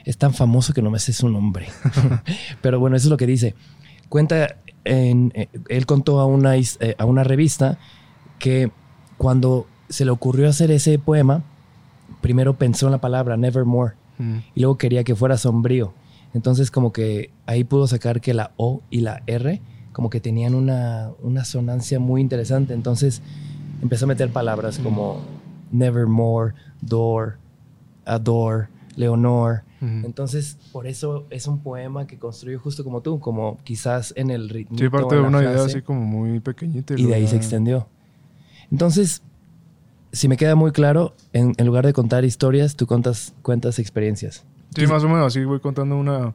[0.04, 1.68] Es tan famoso que no me sé su nombre.
[2.62, 3.54] Pero bueno, eso es lo que dice.
[4.08, 6.66] Cuenta, en, eh, él contó a una, eh,
[6.98, 7.78] a una revista
[8.38, 8.70] que
[9.16, 11.42] cuando se le ocurrió hacer ese poema,
[12.20, 14.38] primero pensó en la palabra Nevermore Mm.
[14.54, 15.94] y luego quería que fuera sombrío.
[16.34, 19.60] Entonces como que ahí pudo sacar que la O y la R
[19.92, 22.74] como que tenían una, una sonancia muy interesante.
[22.74, 23.22] Entonces
[23.82, 25.20] empezó a meter palabras como
[25.70, 27.36] Nevermore, Door,
[28.04, 29.62] Adore, Leonor.
[29.80, 34.48] Entonces, por eso es un poema que construyó justo como tú, como quizás en el
[34.48, 34.78] ritmo.
[34.78, 36.94] Sí, parte de una idea así como muy pequeñita.
[36.96, 37.88] y de ahí se extendió.
[38.70, 39.22] Entonces,
[40.12, 44.44] si me queda muy claro, en, en lugar de contar historias, tú contas, cuentas experiencias.
[44.76, 46.32] Sí, más o menos así voy contando una...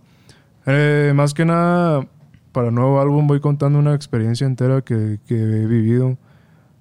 [0.66, 2.06] eh, más que nada,
[2.52, 6.18] para el nuevo álbum voy contando una experiencia entera que, que he vivido.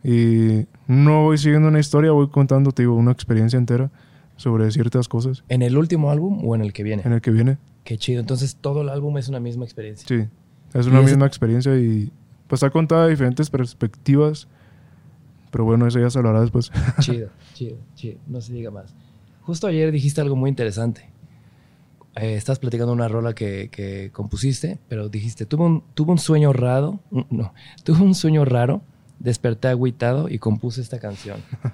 [0.05, 3.91] Y no voy siguiendo una historia, voy contando, te digo, una experiencia entera
[4.37, 7.03] sobre ciertas cosas ¿En el último álbum o en el que viene?
[7.05, 7.59] en el que viene.
[7.85, 8.21] Qué chido.
[8.21, 10.07] Entonces, todo el álbum es una misma experiencia.
[10.07, 10.29] Sí,
[10.75, 12.13] es una misma experiencia y
[12.47, 14.49] pues está contada de diferentes perspectivas.
[15.51, 16.71] Pero bueno, eso ya se hablará después.
[17.01, 18.19] Chido, chido, chido.
[18.27, 18.95] No se diga más.
[19.43, 21.09] Justo ayer dijiste algo muy interesante.
[22.17, 26.53] Eh, estás platicando una rola que, que compusiste, pero dijiste, tuve un, tuve un sueño
[26.53, 27.53] raro, mm, no,
[27.85, 28.83] tuve un sueño raro,
[29.19, 31.41] desperté agüitado y compuse esta canción.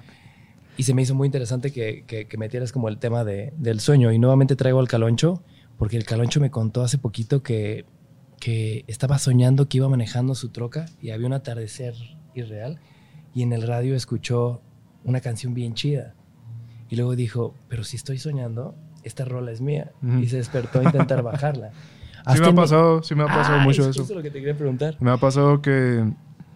[0.75, 3.79] Y se me hizo muy interesante que, que, que metieras como el tema de- del
[3.79, 4.11] sueño.
[4.11, 5.43] Y nuevamente traigo al Caloncho,
[5.77, 7.85] porque el Caloncho me contó hace poquito que,
[8.39, 11.93] que estaba soñando que iba manejando su troca y había un atardecer
[12.33, 12.79] irreal
[13.35, 14.61] y en el radio escuchó
[15.03, 16.15] una canción bien chida.
[16.89, 19.91] Y luego dijo, pero si estoy soñando, esta rola es mía.
[20.01, 20.19] Ujú.
[20.19, 21.71] Y se despertó a intentar bajarla.
[22.35, 23.99] Sí me ha pasado, sí me ha pasado Ah, mucho es eso.
[23.99, 24.95] justo lo que te quería preguntar.
[25.01, 26.05] Me ha pasado que,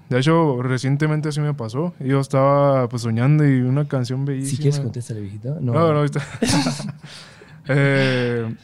[0.10, 1.94] de hecho, recientemente sí me pasó.
[2.00, 4.50] Yo estaba pues soñando y una canción bellísima.
[4.56, 5.58] Si quieres contéstale, viejito.
[5.60, 6.22] No, No, no, ahorita.
[7.68, 8.56] Eh,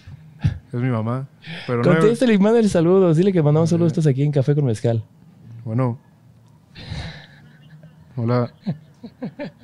[0.71, 1.27] es mi mamá.
[1.67, 3.17] Pero no, Contéstale y mándale saludos.
[3.17, 5.03] Dile que mandamos saludos estos aquí en Café con Mezcal.
[5.65, 5.99] bueno.
[8.15, 8.53] Hola.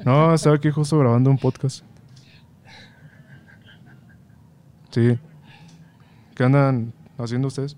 [0.04, 1.86] No, estaba aquí justo grabando un podcast.
[4.92, 5.18] Sí.
[6.36, 7.76] ¿Qué andan haciendo ustedes?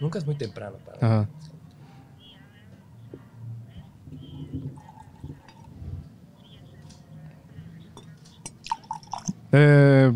[0.00, 0.98] Nunca es muy temprano para.
[1.06, 1.28] Ajá.
[9.52, 10.12] Eh,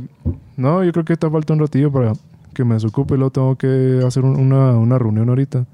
[0.57, 2.13] no, yo creo que te falta un ratillo para
[2.55, 3.15] que me desocupe.
[3.17, 5.67] Luego tengo que hacer un- una, una reunión ahorita.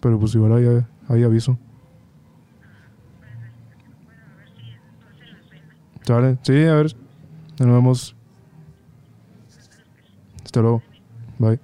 [0.00, 1.58] Pero pues igual ahí, ahí aviso.
[6.04, 6.38] ¿Sale?
[6.42, 6.94] Sí, a ver.
[7.58, 8.16] Nos vemos.
[10.44, 10.82] Hasta luego.
[11.38, 11.58] Bye.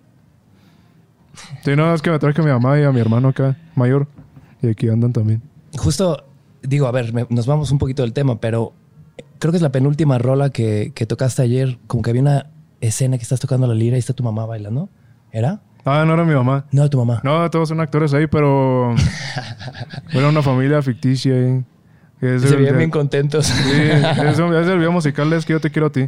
[1.65, 4.07] Sí, no, es que me traje a mi mamá y a mi hermano acá, mayor.
[4.63, 5.43] Y aquí andan también.
[5.77, 6.25] Justo,
[6.63, 8.73] digo, a ver, me- nos vamos un poquito del tema, pero
[9.39, 11.79] creo que es la penúltima rola que, que tocaste ayer.
[11.87, 12.47] Como que había una
[12.81, 14.89] escena que estás tocando la lira y está tu mamá bailando.
[15.33, 15.61] ¿Era?
[15.85, 16.67] Ah, no era mi mamá.
[16.73, 17.21] No, tu mamá.
[17.25, 18.95] No, todos son actores ahí, pero.
[20.13, 21.35] era una familia ficticia.
[21.35, 21.65] ahí.
[22.21, 23.47] Es Se veían bien contentos.
[23.47, 26.07] Sí, es, un- es el video musical Es que yo te quiero a ti.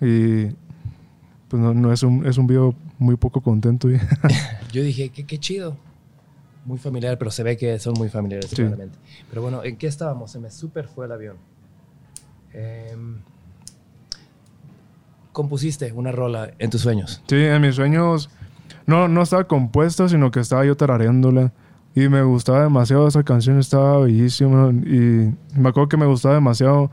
[0.00, 0.46] Y.
[1.48, 3.88] Pues no, no es, un, es un video muy poco contento.
[4.72, 5.78] Yo dije, qué, qué chido.
[6.66, 8.62] Muy familiar, pero se ve que son muy familiares, Sí.
[9.30, 10.30] Pero bueno, ¿en qué estábamos?
[10.30, 11.36] Se me súper fue el avión.
[12.52, 13.16] Em,
[15.32, 17.22] compusiste una rola en tus sueños.
[17.26, 18.28] Sí, en mis sueños
[18.86, 21.52] no, no estaba compuesta, sino que estaba yo tarareándola.
[22.04, 24.70] Y me gustaba demasiado esa canción, estaba bellísima.
[24.70, 26.90] Y me acuerdo que me gustaba demasiado.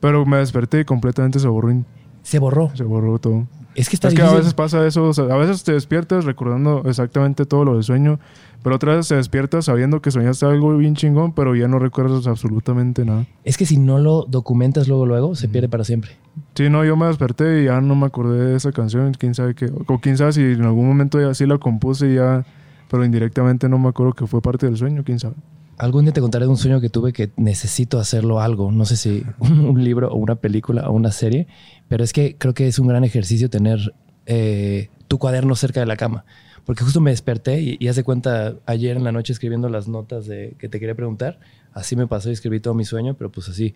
[0.00, 1.84] Pero me desperté y completamente se borró,
[2.22, 2.70] Se borró.
[2.74, 3.46] se borró todo.
[3.74, 6.24] Es que está Es que a veces pasa eso, o sea, a veces te despiertas
[6.24, 8.18] recordando exactamente todo lo del sueño,
[8.64, 12.26] pero otras veces te despiertas sabiendo que soñaste algo bien chingón, pero ya no recuerdas
[12.26, 13.26] absolutamente nada.
[13.44, 16.12] Es que si no lo documentas luego, luego, se pierde para siempre.
[16.54, 19.54] Sí, no, yo me desperté y ya no me acordé de esa canción, quién sabe
[19.54, 22.44] qué, o quién sabe si en algún momento ya sí la compuse y ya,
[22.90, 25.36] pero indirectamente no me acuerdo que fue parte del sueño, quién sabe.
[25.78, 28.72] Algún día te contaré de un sueño que tuve que necesito hacerlo algo.
[28.72, 31.46] No sé si un libro o una película o una serie,
[31.88, 33.94] pero es que creo que es un gran ejercicio tener
[34.26, 36.24] eh, tu cuaderno cerca de la cama.
[36.66, 40.26] Porque justo me desperté y, y hace cuenta ayer en la noche escribiendo las notas
[40.26, 41.38] de que te quería preguntar.
[41.72, 43.72] Así me pasó y escribí todo mi sueño, pero pues así.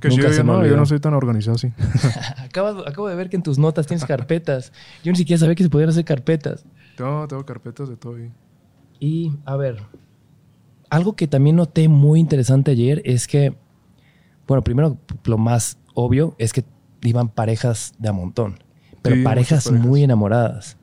[0.00, 1.72] Que Nunca sí, se yo, me no, yo no soy tan organizado así.
[2.38, 4.72] acabo, acabo de ver que en tus notas tienes carpetas.
[5.02, 6.64] Yo ni siquiera sabía que se podían hacer carpetas.
[6.98, 8.30] no, tengo carpetas de todo ahí.
[9.04, 9.78] Y a ver,
[10.90, 13.56] algo que también noté muy interesante ayer es que,
[14.46, 16.64] bueno, primero lo más obvio es que
[17.02, 18.60] iban parejas de a montón,
[19.02, 20.76] pero Sí, parejas, muy enamoradas.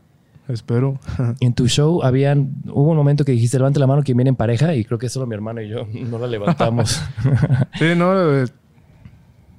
[0.49, 0.99] Espero.
[1.39, 4.36] En tu show habían, hubo un momento que dijiste levante la mano quien viene en
[4.36, 7.01] pareja y creo que solo mi hermano y yo no la levantamos.
[7.79, 8.47] Sí, no, eh,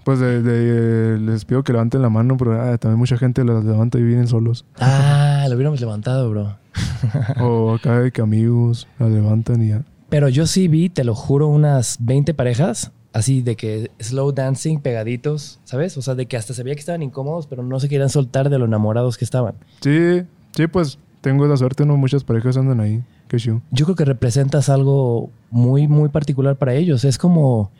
[0.04, 3.64] pues de- de- les pido que levanten la mano, pero ah, también mucha gente las
[3.64, 4.66] levanta y vienen solos.
[4.80, 6.59] ah, lo hubiéramos levantado, bro.
[7.40, 9.82] O acá de que amigos las levantan y ya.
[10.08, 14.78] Pero yo sí vi, te lo juro, unas 20 parejas, así de que slow dancing,
[14.80, 15.96] pegaditos, ¿sabes?
[15.96, 18.50] O sea, de que hasta se veía que estaban incómodos, pero no se querían soltar
[18.50, 19.54] de lo enamorados que estaban.
[19.80, 21.96] Sí, sí, pues tengo esa suerte, ¿no?
[21.96, 23.02] Muchas parejas andan ahí.
[23.28, 23.62] Qué chido.
[23.70, 27.04] Yo creo que representas algo muy, muy particular para ellos.
[27.04, 27.70] Es como,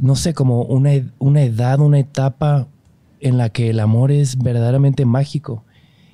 [0.00, 2.66] no sé, como una, una edad, una etapa
[3.20, 5.64] en la que el amor es verdaderamente mágico.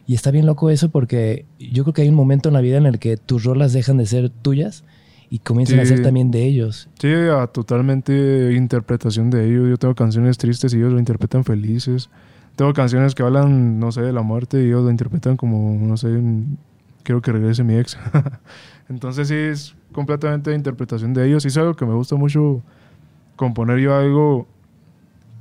[0.08, 2.78] Y está bien loco eso porque yo creo que hay un momento en la vida
[2.78, 4.82] en el que tus rolas dejan de ser tuyas
[5.28, 6.88] y comienzan a ser también de ellos.
[6.98, 9.68] Sí, a totalmente interpretación de ellos.
[9.68, 12.08] Yo tengo canciones tristes y ellos lo interpretan felices.
[12.56, 15.98] Tengo canciones que hablan, no sé, de la muerte y ellos lo interpretan como, no
[15.98, 16.08] sé,
[17.02, 17.98] quiero que regrese mi ex.
[18.88, 21.44] Entonces sí, es completamente interpretación de ellos.
[21.44, 22.62] Y es algo que me gusta mucho
[23.36, 24.48] componer yo algo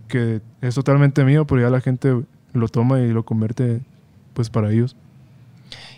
[0.09, 3.79] que es totalmente mío, pero ya la gente lo toma y lo convierte
[4.37, 4.95] pues para ellos.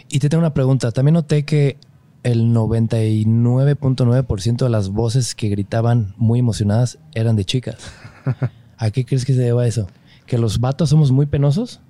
[0.07, 0.91] Y te tengo una pregunta.
[0.93, 1.75] También noté que
[2.23, 7.77] el 99.9% de las voces que gritaban muy emocionadas eran de chicas.
[8.77, 9.87] ¿A qué crees que se deba eso?
[10.25, 11.81] ¿Que los vatos somos muy penosos?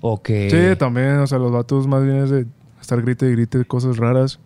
[0.00, 0.50] ¿O que...?
[0.50, 2.46] Sí, también, o sea, los vatos más bien es de
[2.80, 4.40] estar grite y grite cosas raras.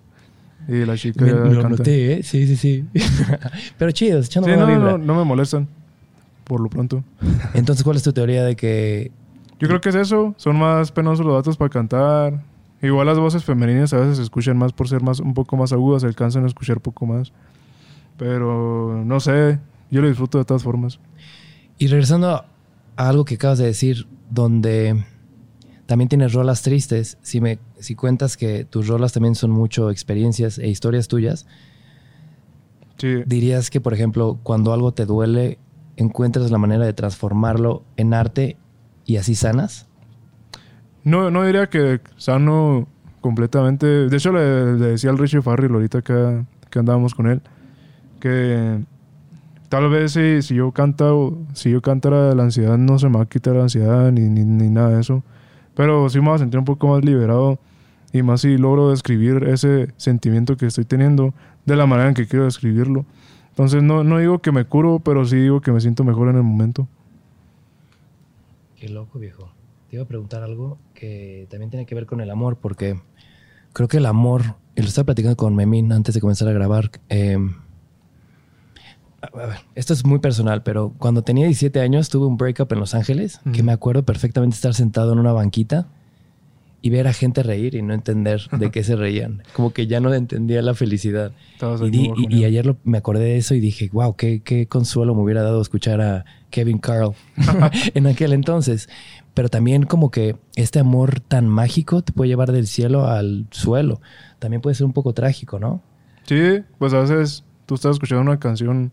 [0.68, 1.68] Y la chica Me- lo canta.
[1.78, 2.22] noté, ¿eh?
[2.22, 2.84] Sí, sí, sí.
[3.78, 4.92] Pero chido, echando Sí, no, vibra.
[4.92, 5.68] no, no me molestan.
[6.44, 7.02] Por lo pronto.
[7.54, 9.10] Entonces, ¿cuál es tu teoría de que...
[9.64, 10.34] Yo creo que es eso.
[10.36, 12.42] Son más penosos los datos para cantar.
[12.82, 15.72] Igual las voces femeninas a veces se escuchan más por ser más un poco más
[15.72, 16.02] agudas.
[16.02, 17.32] Se alcanzan a escuchar poco más.
[18.18, 19.58] Pero no sé.
[19.90, 21.00] Yo lo disfruto de todas formas.
[21.78, 22.46] Y regresando a
[22.96, 25.04] algo que acabas de decir, donde
[25.86, 30.58] también tienes rolas tristes, si, me, si cuentas que tus rolas también son mucho experiencias
[30.58, 31.46] e historias tuyas,
[32.96, 33.22] Sí.
[33.26, 35.58] dirías que, por ejemplo, cuando algo te duele,
[35.96, 38.56] encuentras la manera de transformarlo en arte
[39.06, 39.86] y así sanas.
[41.02, 42.88] No, no diría que sano
[43.20, 43.86] completamente.
[43.86, 47.42] De hecho, le, le decía al Richie Farrell ahorita que, que andábamos con él
[48.24, 48.80] que
[49.68, 51.10] tal vez si, si yo canta
[51.52, 54.46] si yo cantara la ansiedad no se me va a quitar la ansiedad ni, ni,
[54.46, 55.22] ni nada de eso.
[55.74, 57.58] Pero sí me voy a sentir un poco más liberado
[58.14, 61.34] y más si logro describir ese sentimiento que estoy teniendo
[61.66, 63.04] de la manera en que quiero describirlo.
[63.50, 66.36] Entonces no, no digo que me curo, pero sí digo que me siento mejor en
[66.36, 66.88] el momento.
[68.84, 69.50] Qué loco, viejo.
[69.88, 73.00] Te iba a preguntar algo que también tiene que ver con el amor, porque
[73.72, 76.90] creo que el amor, y lo estaba platicando con Memín antes de comenzar a grabar.
[77.08, 77.38] eh,
[79.22, 82.80] a ver, esto es muy personal, pero cuando tenía 17 años tuve un breakup en
[82.80, 85.88] Los Ángeles, que me acuerdo perfectamente estar sentado en una banquita
[86.84, 89.42] y ver a gente reír y no entender de qué se reían.
[89.54, 91.32] Como que ya no entendía la felicidad.
[91.54, 94.66] Estabas Y, di- y- ayer lo- me acordé de eso y dije, wow, qué, qué
[94.66, 97.12] consuelo me hubiera dado escuchar a Kevin Carl
[97.94, 98.90] en aquel entonces.
[99.32, 104.02] Pero también como que este amor tan mágico te puede llevar del cielo al suelo.
[104.38, 105.80] También puede ser un poco trágico, ¿no?
[106.24, 108.92] Sí, pues a veces tú estás escuchando una canción,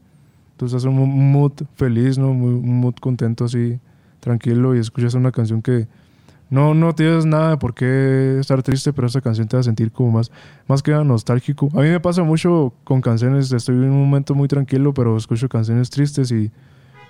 [0.55, 2.33] tú estás en un mood feliz, ¿no?
[2.33, 3.79] Muy- Un mood contento así,
[4.21, 5.87] tranquilo, y escuchas una canción que
[6.51, 9.63] no, no tienes nada de por qué estar triste, pero esa canción te va a
[9.63, 10.31] sentir como más,
[10.67, 11.69] más que nada nostálgico.
[11.73, 15.47] A mí me pasa mucho con canciones, estoy en un momento muy tranquilo, pero escucho
[15.47, 16.51] canciones tristes y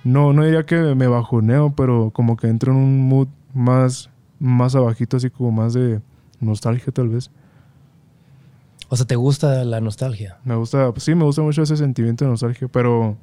[0.03, 4.75] no, no diría que me bajoneo, pero como que entro en un mood más, más
[4.75, 6.01] abajito, así como más de
[6.39, 7.31] nostalgia tal vez.
[8.89, 10.37] O sea, ¿te gusta la nostalgia?
[10.43, 13.17] Me gusta, pues sí, me gusta mucho ese sentimiento de nostalgia, pero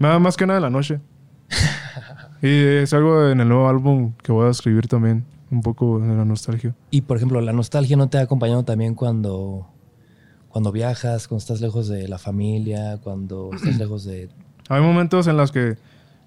[0.00, 0.98] me da más que nada en la noche.
[2.42, 6.14] y es algo en el nuevo álbum que voy a escribir también, un poco de
[6.14, 6.74] la nostalgia.
[6.90, 9.66] Y por ejemplo, la nostalgia no te ha acompañado también cuando,
[10.48, 14.28] cuando viajas, cuando estás lejos de la familia, cuando estás lejos de...
[14.68, 15.76] Hay momentos en los que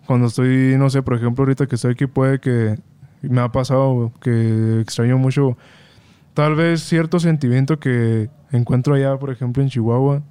[0.05, 2.77] cuando estoy, no sé, por ejemplo, ahorita que estoy aquí puede que
[3.21, 5.57] me ha pasado que extraño mucho
[6.33, 10.21] tal vez cierto sentimiento que encuentro allá, por ejemplo, en Chihuahua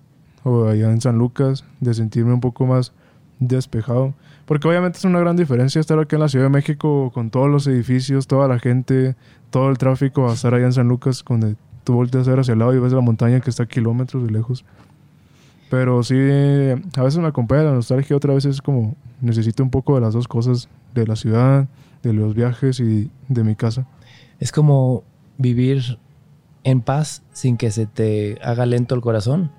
[0.44, 2.92] o allá en San Lucas, de sentirme un poco más
[3.38, 4.14] despejado.
[4.46, 7.48] Porque obviamente es una gran diferencia estar aquí en la Ciudad de México con todos
[7.48, 9.16] los edificios, toda la gente,
[9.50, 12.52] todo el tráfico, a estar allá en San Lucas, donde tú volteas a ver hacia
[12.52, 14.64] el lado y ves la montaña que está a kilómetros de lejos.
[15.70, 19.94] Pero sí, a veces me acompaña la nostalgia, otra vez es como necesito un poco
[19.94, 21.66] de las dos cosas, de la ciudad,
[22.02, 23.86] de los viajes y de mi casa.
[24.38, 25.04] Es como
[25.38, 25.98] vivir
[26.64, 29.50] en paz sin que se te haga lento el corazón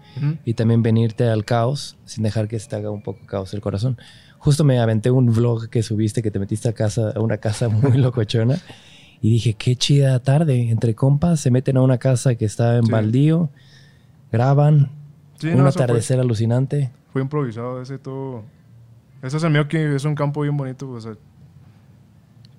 [0.46, 3.62] y también venirte al caos sin dejar que se te haga un poco caos el
[3.62, 3.98] corazón.
[4.44, 7.70] Justo me aventé un vlog que subiste que te metiste a casa a una casa
[7.70, 8.58] muy locochona
[9.22, 12.86] y dije, qué chida tarde, entre compas se meten a una casa que está en
[12.86, 12.92] Sí.
[12.92, 13.50] baldío,
[14.32, 14.90] graban,
[15.40, 16.92] Sí, un no, eso fue- atardecer alucinante.
[17.14, 18.44] Fue improvisado ese todo.
[19.22, 20.90] Ese es el mío que es un campo bien bonito.
[20.90, 21.14] O sea,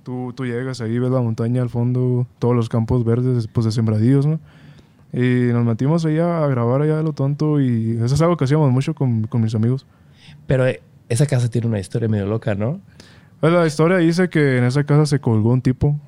[0.03, 3.73] tú, tú llegas ahí, ves la montaña al fondo, todos los campos verdes, pues de
[3.73, 4.41] sembradíos, ¿no?
[5.13, 8.45] Y nos metimos ahí a grabar allá de lo tonto y eso es algo que
[8.45, 9.87] hacíamos mucho con, con mis amigos.
[10.47, 10.81] Pero eh,
[11.15, 12.81] esa casa tiene una historia medio loca, ¿no?
[13.41, 15.99] Pues la historia dice que en esa casa se colgó un tipo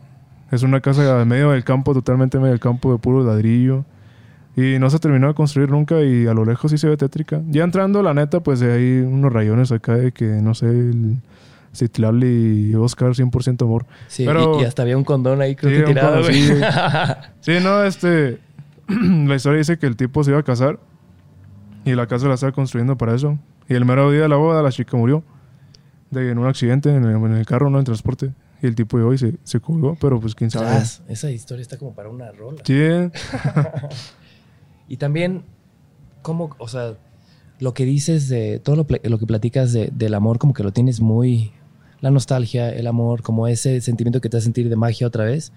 [0.51, 3.85] Es una casa en medio del campo, totalmente en medio del campo, de puro ladrillo.
[4.57, 7.43] Y no se terminó de construir nunca y a lo lejos sí se ve tétrica.
[7.49, 11.17] Ya entrando, la neta, pues hay unos rayones acá de que, no sé, el
[11.75, 13.85] Citlali y Oscar 100% amor.
[14.09, 16.33] Sí, Pero- y, y hasta había un condón ahí creo Sí, que tirado, condón.
[17.41, 18.39] Sí, no, este...
[18.89, 20.79] la historia dice que el tipo se iba a casar
[21.85, 23.39] y la casa la estaba construyendo para eso.
[23.69, 25.23] Y el mero día de la boda la chica murió
[26.11, 28.33] de, en un accidente en el, en el carro, no en transporte.
[28.63, 30.67] Y el tipo llegó y se, se colgó, pero pues quién sabe.
[30.67, 32.63] Tras, Esa historia está como para una rola.
[32.65, 32.75] Sí.
[34.89, 35.43] Y también,
[36.23, 36.95] ¿cómo, o sea,
[37.59, 40.73] lo que dices de todo lo, lo que platicas de- del amor, como que lo
[40.73, 41.53] tienes muy.
[42.01, 45.53] La nostalgia, el amor, como ese sentimiento que te hace sentir de magia otra vez.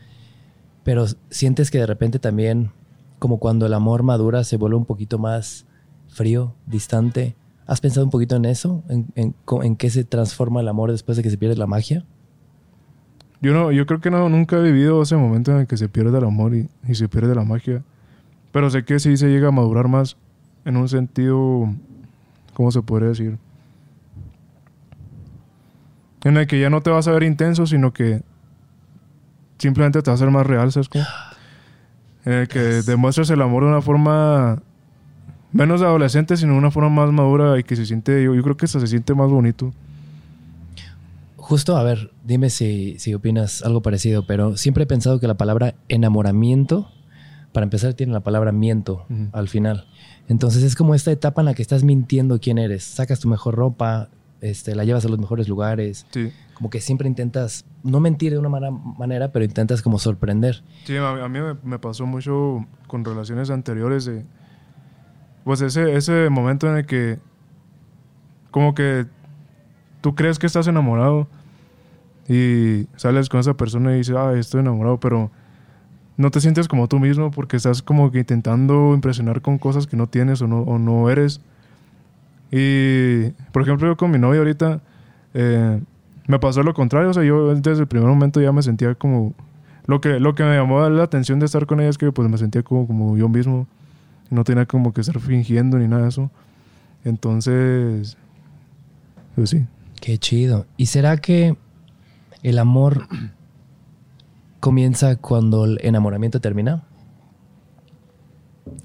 [0.84, 2.72] Pero sientes que de repente también,
[3.20, 5.66] como cuando el amor madura, se vuelve un poquito más
[6.07, 7.36] frío, distante.
[7.70, 8.84] ¿Has pensado un poquito en eso?
[8.89, 11.67] ¿En, en, co- en qué se transforma el amor después de que se pierde la
[11.67, 12.03] magia?
[13.41, 15.88] yo, no, yo creo que no, nunca he vivido ese momento en el que se
[15.88, 17.84] pierde el amor y, y se pierde la magia.
[18.51, 20.17] Pero sé que sí se llega a madurar más
[20.65, 21.70] en un sentido,
[22.55, 23.38] ¿cómo se podría decir?
[26.24, 28.24] En el que ya no te vas a ver intenso, sino que
[29.57, 31.05] simplemente te va a ser más real, ¿sabes cómo?
[32.26, 34.61] En el que demuestras el amor de una forma
[35.51, 38.57] menos adolescente, sino de una forma más madura y que se siente, yo, yo creo
[38.57, 39.73] que hasta se siente más bonito.
[41.37, 45.33] Justo, a ver, dime si, si opinas algo parecido, pero siempre he pensado que la
[45.33, 46.91] palabra enamoramiento,
[47.53, 49.87] para empezar, tiene la palabra miento al final.
[50.27, 52.83] Entonces es como esta etapa en la que estás mintiendo quién eres.
[52.83, 54.09] Sacas tu mejor ropa,
[54.41, 56.05] este, la llevas a los mejores lugares.
[56.11, 56.31] Sí.
[56.53, 60.61] Como que siempre intentas, no mentir de una mala manera, pero intentas como sorprender.
[60.83, 64.23] Sí, a, a mí me, me pasó mucho con relaciones anteriores de...
[65.49, 67.17] Pues ese, ese momento en el que...
[68.51, 69.07] Como que
[69.99, 71.27] tú crees que estás enamorado
[72.27, 75.31] y sales con esa persona y dices, ah, estoy enamorado, pero
[76.17, 79.97] no te sientes como tú mismo porque estás como que intentando impresionar con cosas que
[79.97, 81.41] no tienes o no, o no eres.
[82.51, 84.81] Y, por ejemplo, yo con mi novia ahorita
[85.33, 85.81] eh,
[86.27, 87.09] me pasó lo contrario.
[87.09, 89.33] O sea, yo desde el primer momento ya me sentía como...
[89.87, 92.29] Lo que, lo que me llamó la atención de estar con ella es que pues
[92.29, 93.65] me sentía como, como yo mismo.
[94.30, 96.32] No tenía como que estar fingiendo ni nada de eso.
[97.03, 98.17] Entonces,
[99.36, 99.65] pues sí.
[100.01, 100.65] Qué chido.
[100.77, 101.57] ¿Y será que
[102.43, 103.07] el amor
[104.59, 106.84] comienza cuando el enamoramiento termina?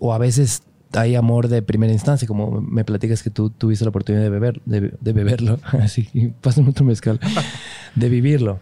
[0.00, 3.90] O a veces hay amor de primera instancia, como me platicas que tú tuviste la
[3.90, 7.20] oportunidad de beber, de, de beberlo, así, pásame otro mezcal,
[7.94, 8.58] de vivirlo.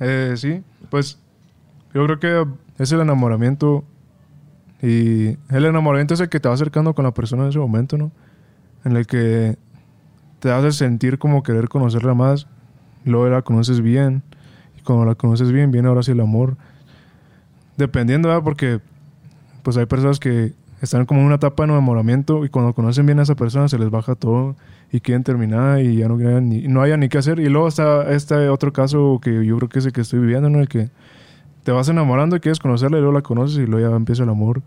[0.00, 1.18] Eh, sí, pues
[1.92, 3.84] yo creo que es el enamoramiento
[4.84, 7.96] y el enamoramiento es el que te va acercando con la persona en ese momento,
[7.96, 8.12] ¿no?
[8.84, 9.56] En el que
[10.40, 12.46] te hace sentir como querer conocerla más,
[13.06, 14.22] luego la conoces bien
[14.78, 16.58] y cuando la conoces bien viene ahora sí el amor.
[17.78, 18.44] Dependiendo, ¿verdad?
[18.44, 18.80] Porque
[19.62, 23.18] pues hay personas que están como en una etapa de enamoramiento y cuando conocen bien
[23.20, 24.54] a esa persona se les baja todo
[24.92, 27.40] y quieren terminar y ya no, no haya ni qué hacer.
[27.40, 30.50] Y luego está este otro caso que yo creo que es el que estoy viviendo,
[30.50, 30.60] ¿no?
[30.60, 30.90] El que
[31.64, 34.28] te vas enamorando y quieres conocerla y luego la conoces y luego ya empieza el
[34.28, 34.62] amor.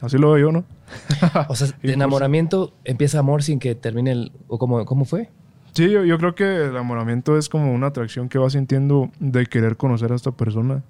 [0.00, 0.64] Así lo veo yo, ¿no?
[1.48, 4.32] O sea, de enamoramiento empieza amor sin que termine el...
[4.48, 5.28] ¿O cómo, cómo fue?
[5.72, 9.46] Sí, yo, yo creo que el enamoramiento es como una atracción que vas sintiendo de
[9.46, 10.82] querer conocer a esta persona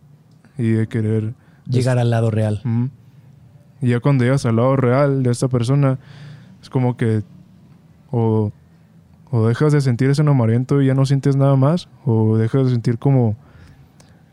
[0.56, 1.34] y de querer...
[1.66, 2.62] Llegar al lado real.
[3.80, 5.98] Y ya cuando llegas al lado real de esta persona,
[6.60, 7.22] es como que
[8.10, 8.52] o,
[9.30, 12.72] o dejas de sentir ese enamoramiento y ya no sientes nada más, o dejas de
[12.72, 13.36] sentir como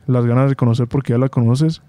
[0.08, 1.82] las ganas de conocer porque ya la conoces.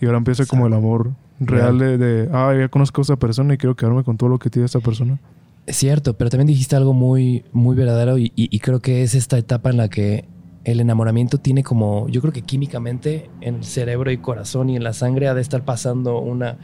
[0.00, 3.54] Y ahora empieza como el amor real de, de, ah, ya conozco a esta persona
[3.54, 5.18] y quiero quedarme con todo lo que tiene esta persona.
[5.66, 9.14] Es cierto, pero también dijiste algo muy, muy verdadero y, y- y creo que es
[9.14, 10.24] esta etapa en la que
[10.64, 14.84] el enamoramiento tiene como, yo creo que químicamente en el cerebro y corazón y en
[14.84, 16.56] la sangre ha de estar pasando una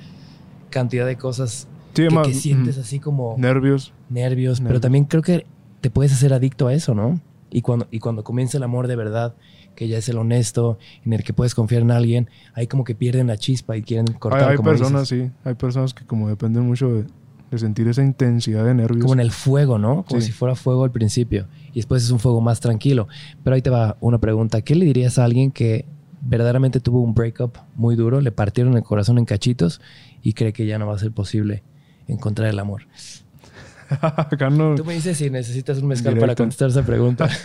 [0.70, 3.92] cantidad de cosas Sí, que, más- que sientes así como nervios.
[4.08, 4.82] nervios, pero Nervios.
[4.82, 5.46] también creo que
[5.80, 7.20] te puedes hacer adicto a eso, ¿no?
[7.50, 9.34] Y cuando, y cuando comienza el amor de verdad,
[9.76, 12.96] que ya es el honesto, en el que puedes confiar en alguien, ahí como que
[12.96, 14.50] pierden la chispa y quieren Hay, cortar.
[14.50, 15.28] hay como personas, dices.
[15.28, 17.04] sí, hay personas que como dependen mucho de,
[17.50, 19.02] de sentir esa intensidad de nervios.
[19.02, 20.04] Como en el fuego, ¿no?
[20.04, 20.26] Como Sí.
[20.28, 21.46] si fuera fuego al principio.
[21.72, 23.06] Y después es un fuego más tranquilo.
[23.44, 24.62] Pero ahí te va una pregunta.
[24.62, 25.84] ¿Qué le dirías a alguien que
[26.22, 29.80] verdaderamente tuvo un breakup muy duro, le partieron el corazón en cachitos
[30.22, 31.62] y cree que ya no va a ser posible
[32.08, 32.82] encontrar el amor?
[34.00, 37.28] Acá no- Tú me dices si necesitas un mezcal para contestar esa pregunta.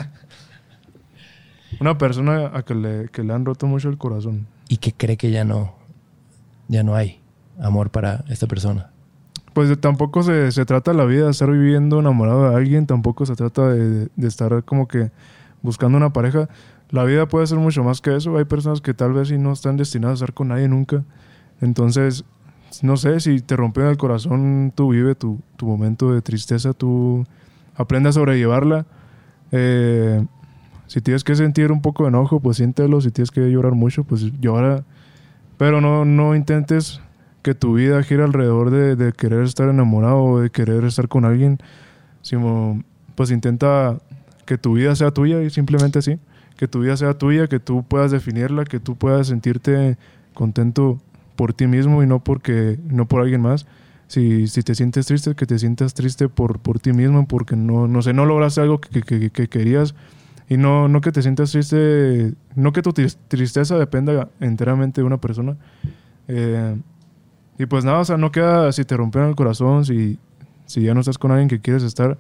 [1.82, 4.48] una persona a que le, que le han roto mucho el corazón.
[4.70, 5.74] y que cree que ya no,
[6.68, 7.20] ya no hay
[7.60, 8.92] amor para esta persona.
[9.54, 13.36] Pues tampoco se, se trata la vida de estar viviendo enamorado de alguien, tampoco se
[13.36, 15.12] trata de, de estar como que
[15.62, 16.48] buscando una pareja.
[16.90, 18.38] la vida puede ser mucho más que eso.
[18.38, 21.04] Hay personas que tal vez sí no están destinadas a estar con nadie nunca.
[21.60, 22.24] Entonces,
[22.82, 27.26] no sé, si te rompió el corazón, tú vive tu, tu momento de tristeza, tú
[27.76, 28.86] aprende a sobrellevarla.
[29.52, 30.26] Eh,
[30.92, 33.00] si tienes que sentir un poco de enojo, pues siéntelo.
[33.00, 34.84] Si tienes que llorar mucho, pues llora.
[35.58, 37.00] Pero no, no intentes
[37.44, 41.60] que tu vida gire alrededor de, querer estar enamorado o de querer estar con alguien.
[42.22, 42.84] Sino,
[43.16, 44.00] pues intenta
[44.46, 46.20] que tu vida sea tuya y simplemente así.
[46.58, 49.98] Que tu vida sea tuya, que tú puedas definirla, que tú puedas sentirte
[50.34, 51.00] contento
[51.38, 53.66] por ti mismo y no porque no por alguien más.
[54.08, 57.88] Si, si te sientes triste, que te sientas triste por, por ti mismo, porque no,
[57.88, 59.96] no sé, no lograste algo que, que, que querías
[60.52, 65.16] y no, no que te sientas triste, no que tu tristeza dependa enteramente de una
[65.16, 65.56] persona.
[66.28, 66.76] Eh,
[67.58, 70.20] y pues nada, o sea, no queda, si te rompieron el corazón, si,
[70.66, 72.18] si ya no estás con alguien que quieres estar,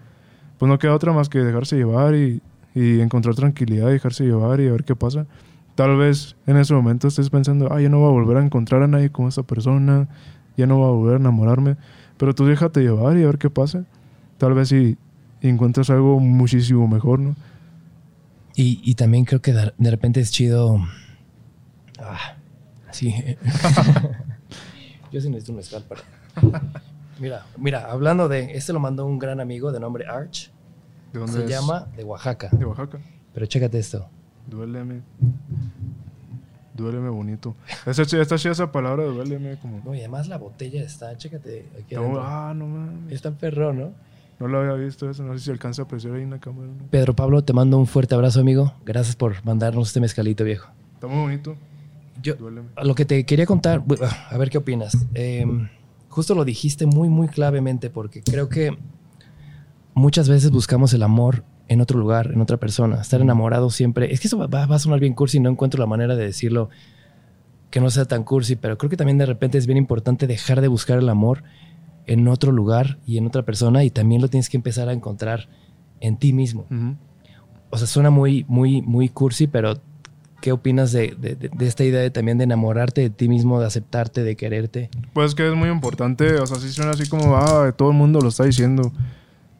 [0.57, 2.41] pues no queda otra más que dejarse llevar y,
[2.73, 5.25] y encontrar tranquilidad, dejarse llevar y a ver qué pasa.
[5.75, 8.81] Tal vez en ese momento estés pensando, ah, ya no voy a volver a encontrar
[8.81, 10.07] a nadie con esa persona,
[10.55, 11.75] ya no voy a volver a enamorarme,
[12.15, 13.83] pero tú déjate llevar y a ver qué pasa.
[14.37, 14.97] Tal vez si
[15.41, 17.35] encuentras algo muchísimo mejor, ¿no?
[18.55, 20.79] Y, y también creo que de, de repente es chido.
[21.99, 22.35] Ah,
[22.89, 23.13] así.
[25.11, 26.01] Yo sí necesito un mezcal para.
[27.19, 28.55] Mira, mira, hablando de.
[28.55, 30.51] Este lo mandó un gran amigo de nombre Arch.
[31.13, 31.49] ¿De dónde Se es?
[31.49, 32.49] llama de Oaxaca.
[32.51, 32.99] De Oaxaca.
[33.33, 34.09] Pero chécate esto.
[34.47, 35.01] Duéleme.
[36.73, 37.55] Duéleme bonito.
[37.85, 39.81] Esa, esta chida esa palabra, duéleme, como...
[39.83, 43.11] No, y además la botella está, chécate aquí No, ah, no mames.
[43.13, 43.91] Está perro, ¿no?
[44.41, 45.23] No lo había visto eso.
[45.23, 46.67] No sé si alcanza a apreciar ahí en la cámara.
[46.67, 46.87] ¿no?
[46.89, 48.73] Pedro Pablo, te mando un fuerte abrazo, amigo.
[48.85, 50.69] Gracias por mandarnos este mezcalito, viejo.
[50.95, 51.55] Está muy bonito.
[52.23, 52.69] Yo, Duéleme.
[52.83, 54.97] lo que te quería contar, bu- a ver qué opinas.
[55.13, 55.45] Eh,
[56.09, 58.77] justo lo dijiste muy, muy clavemente, porque creo que
[59.93, 62.99] muchas veces buscamos el amor en otro lugar, en otra persona.
[63.01, 64.11] Estar enamorado siempre.
[64.13, 66.69] Es que eso va, va a sonar bien cursi, no encuentro la manera de decirlo
[67.69, 70.59] que no sea tan cursi, pero creo que también de repente es bien importante dejar
[70.61, 71.43] de buscar el amor
[72.07, 75.47] en otro lugar y en otra persona, y también lo tienes que empezar a encontrar
[75.99, 76.65] en ti mismo
[77.73, 79.75] o sea, suena muy, muy, muy cursi, pero
[80.41, 84.23] ¿qué opinas de, de- esta idea de también de enamorarte de ti mismo, de aceptarte,
[84.23, 84.89] de quererte?
[85.13, 88.19] Pues que es muy importante, o sea, sí suena así como, ah, todo el mundo
[88.19, 88.91] lo está diciendo.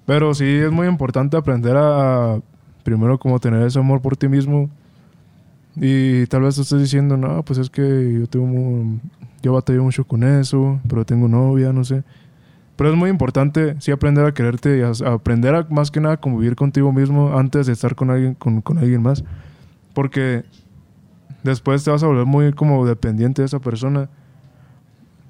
[0.05, 2.41] Pero sí es muy importante aprender a,
[2.83, 4.69] primero, como tener ese amor por ti mismo.
[5.77, 8.99] Y tal vez tú estés diciendo, no, pues es que yo tengo,
[9.41, 12.03] yo batallé mucho con eso, pero tengo novia, no sé.
[12.76, 15.99] Pero es muy importante, sí, aprender a quererte y a, a aprender a, más que
[15.99, 19.24] nada, convivir contigo mismo antes de estar con alguien, con, con alguien más.
[19.93, 20.43] Porque
[21.43, 24.09] después te vas a volver muy como dependiente de esa persona.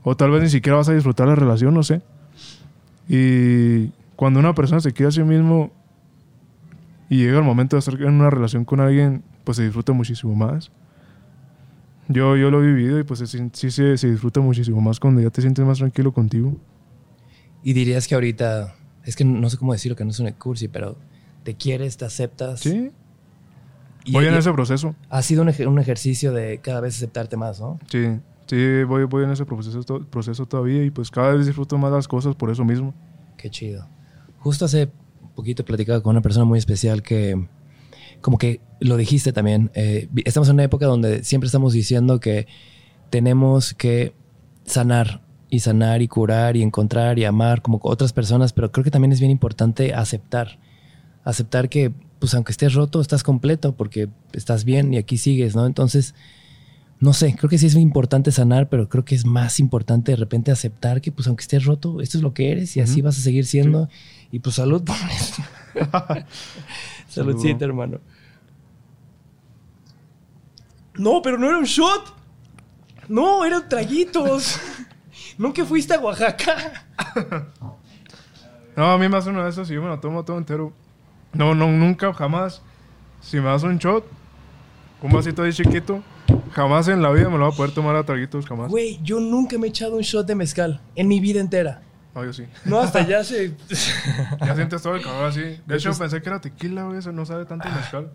[0.03, 2.01] O tal vez ni siquiera vas a disfrutar la relación, no sé.
[3.07, 5.71] Y cuando una persona se quiere a sí mismo
[7.09, 10.35] y llega el momento de estar en una relación con alguien, pues se disfruta muchísimo
[10.35, 10.71] más.
[12.07, 15.21] Yo, yo lo he vivido y pues sí, sí se, se disfruta muchísimo más cuando
[15.21, 16.55] ya te sientes más tranquilo contigo.
[17.63, 20.67] Y dirías que ahorita, es que no sé cómo decirlo, que no es un cursi,
[20.67, 20.97] pero
[21.43, 22.61] te quieres, te aceptas.
[22.61, 22.91] Sí,
[24.05, 24.95] Y, voy en ese proceso.
[25.09, 27.79] ha sido un, un ejercicio de cada vez aceptarte más, ¿no?
[27.89, 28.05] Sí,
[28.47, 31.91] sí, voy, voy en ese proceso, to- proceso todavía y pues cada vez disfruto más
[31.91, 32.93] las cosas por eso mismo.
[33.37, 33.87] Qué chido.
[34.39, 34.89] Justo hace
[35.35, 37.47] poquito platicaba con una persona muy especial que,
[38.21, 42.47] como que lo dijiste también, eh, estamos en una época donde siempre estamos diciendo que
[43.11, 44.13] tenemos que
[44.65, 45.21] sanar
[45.51, 49.11] y sanar y curar y encontrar y amar como otras personas, pero creo que también
[49.11, 50.57] es bien importante aceptar.
[51.25, 55.65] Aceptar que, pues aunque estés roto, estás completo porque estás bien y aquí sigues, ¿no?
[55.65, 56.15] Entonces,
[57.01, 60.15] no sé, creo que sí es importante sanar, pero creo que es más importante de
[60.15, 63.17] repente aceptar que, pues aunque estés roto, esto es lo que eres y así vas
[63.17, 63.89] a seguir siendo.
[64.31, 64.83] Y pues salud.
[67.09, 67.99] Saludcita, hermano.
[70.95, 72.15] No, pero no era un shot.
[73.09, 74.57] No, eran traguitos.
[75.37, 76.85] Nunca fuiste a Oaxaca.
[78.73, 80.71] No, a mí me hace uno de esos y yo me lo tomo todo entero.
[81.33, 82.61] No, no, nunca, jamás.
[83.19, 84.05] Si me das un shot,
[85.01, 86.01] un vasito ahí chiquito,
[86.53, 88.69] jamás en la vida me lo voy a poder tomar a traguitos, jamás.
[88.71, 91.81] Güey, yo nunca me he echado un shot de mezcal en mi vida entera.
[92.15, 92.45] No, yo sí.
[92.63, 93.53] No, hasta ya se.
[94.39, 95.41] Ya sientes todo el calor así.
[95.65, 96.97] De hecho, Pues- pensé que era tequila, güey.
[96.99, 98.09] Eso no sabe tanto a mezcal.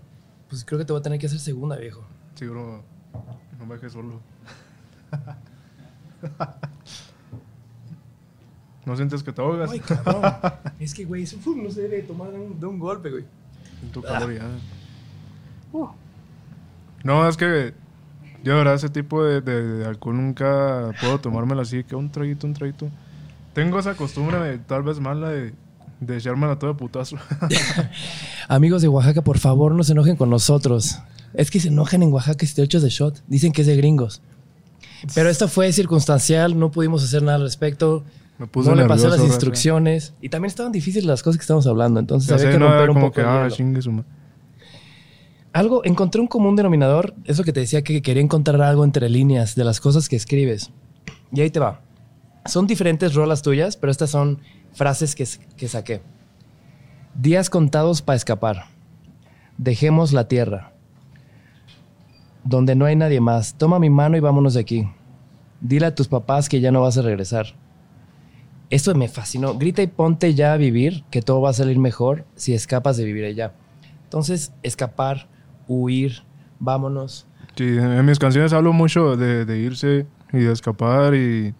[0.48, 2.02] Pues creo que te voy a tener que hacer segunda, viejo.
[2.34, 2.82] Seguro
[3.58, 4.22] no me dejes solo.
[8.86, 9.70] ¿No sientes que te ahogas?
[9.70, 10.22] Ay, cabrón.
[10.80, 13.24] es que, güey, eso no se debe tomar de un, de un golpe, güey.
[13.82, 14.46] En tu calor ya.
[17.04, 17.74] No, es que
[18.42, 22.10] yo de verdad ese tipo de, de- de alcohol nunca puedo tomármelo así, que un
[22.10, 22.88] traguito, un traguito.
[23.52, 25.52] Tengo esa costumbre de, tal vez mala de,
[26.00, 27.16] de echármela todo de putazo.
[28.48, 30.98] Amigos de Oaxaca, por favor, no se enojen con nosotros.
[31.34, 33.22] Es que se enojan en Oaxaca si te echas de shot.
[33.26, 34.22] Dicen que es de gringos.
[35.14, 38.04] Pero esto fue circunstancial, no pudimos hacer nada al respecto.
[38.38, 39.26] Me no le pasé las raza.
[39.26, 40.14] instrucciones.
[40.20, 42.00] Y también estaban difíciles las cosas que estamos hablando.
[42.00, 43.48] Entonces Ya había sé, que no, romper era un poco que, ah,
[45.52, 47.14] Algo, encontré un común denominador.
[47.24, 50.70] Eso que te decía que quería encontrar algo entre líneas de las cosas que escribes.
[51.32, 51.80] Y ahí te va.
[52.44, 54.40] Son diferentes rolas tuyas, pero estas son
[54.72, 55.26] frases que,
[55.56, 56.02] que saqué.
[57.14, 58.66] Días contados para escapar.
[59.56, 60.72] Dejemos la tierra.
[62.44, 63.54] Donde no hay nadie más.
[63.54, 64.88] Toma mi mano y vámonos de aquí.
[65.62, 67.56] Dile a tus papás que ya no vas a regresar.
[68.70, 69.54] Esto me fascinó.
[69.56, 73.04] Grita y ponte ya a vivir, que todo va a salir mejor si escapas de
[73.04, 73.52] vivir allá.
[74.04, 75.28] Entonces, escapar,
[75.68, 76.22] huir,
[76.58, 77.26] vámonos.
[77.56, 81.54] Sí, en mis canciones hablo mucho de, de irse y de escapar y,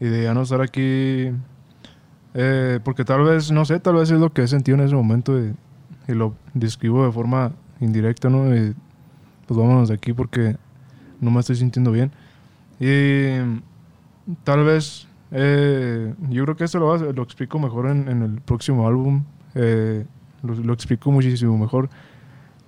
[0.00, 1.30] y de ya no estar aquí.
[2.34, 4.94] Eh, porque tal vez, no sé, tal vez es lo que he sentido en ese
[4.94, 5.54] momento y,
[6.08, 8.54] y lo describo de forma indirecta, ¿no?
[8.54, 8.74] Y,
[9.46, 10.56] pues vámonos de aquí porque
[11.20, 12.10] no me estoy sintiendo bien.
[12.80, 13.38] Y
[14.44, 18.86] tal vez, eh, yo creo que esto lo, lo explico mejor en, en el próximo
[18.86, 19.24] álbum.
[19.54, 20.04] eh,
[20.42, 21.88] lo, lo explico muchísimo mejor.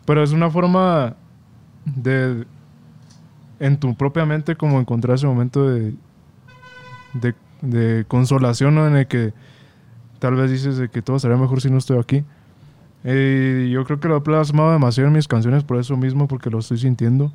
[0.06, 1.16] Pero es una forma
[1.84, 2.44] de
[3.60, 5.94] en tu propia mente como encontrar ese momento de,
[7.14, 8.86] de, de consolación ¿no?
[8.86, 9.32] en el que
[10.18, 12.24] tal vez dices de que todo estaría mejor si no estoy aquí.
[13.04, 16.50] Eh, yo creo que lo he plasmado demasiado en mis canciones por eso mismo, porque
[16.50, 17.32] lo estoy sintiendo.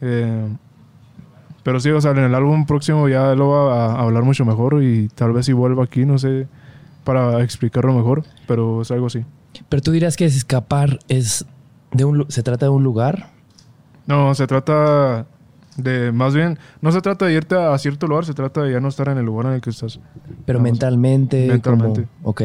[0.00, 0.48] Eh,
[1.62, 4.82] pero sí, o sea, en el álbum próximo ya lo va a hablar mucho mejor
[4.82, 6.46] y tal vez si vuelva aquí, no sé,
[7.04, 9.24] para explicarlo mejor, pero es algo así.
[9.68, 11.44] Pero tú dirías que escapar es
[11.92, 13.30] de un se trata de un lugar.
[14.06, 15.26] No, se trata
[15.76, 18.72] de, más bien, no se trata de irte a, a cierto lugar, se trata de
[18.72, 20.00] ya no estar en el lugar en el que estás.
[20.46, 20.72] Pero Vamos.
[20.72, 21.46] mentalmente.
[21.46, 22.06] Mentalmente.
[22.22, 22.42] como- ok.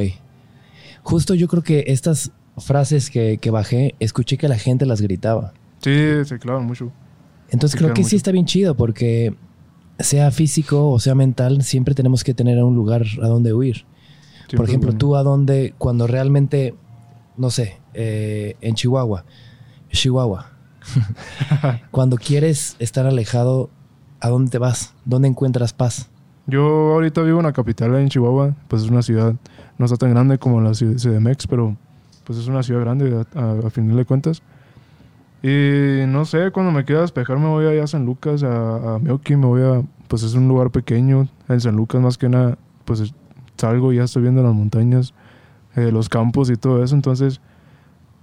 [1.03, 5.53] Justo yo creo que estas frases que, que bajé, escuché que la gente las gritaba.
[5.79, 6.91] Sí, se clavan mucho.
[7.53, 8.09] Entonces creo que mucho.
[8.09, 9.35] sí está bien chido porque
[9.99, 13.85] sea físico o sea mental, siempre tenemos que tener un lugar a donde huir.
[14.55, 14.97] Por ejemplo, bueno.
[14.97, 16.75] tú a dónde, cuando realmente,
[17.37, 19.25] no sé, eh, en Chihuahua,
[19.91, 20.51] Chihuahua,
[21.91, 23.69] cuando quieres estar alejado,
[24.19, 24.93] ¿a dónde te vas?
[25.05, 26.09] ¿Dónde encuentras paz?
[26.47, 29.35] Yo ahorita vivo en la capital, en Chihuahua, pues es una ciudad,
[29.77, 31.77] no está tan grande como la ciudad CDMX, pero
[32.23, 34.41] pues es una ciudad grande a, a, a final de cuentas.
[35.43, 38.99] Y no sé, cuando me queda despejar me voy allá a San Lucas, a, a
[38.99, 43.01] me voy a, pues es un lugar pequeño, en San Lucas más que nada, pues
[43.01, 43.13] es-
[43.57, 45.13] salgo y ya estoy viendo las montañas,
[45.75, 47.41] eh, los campos y todo eso, entonces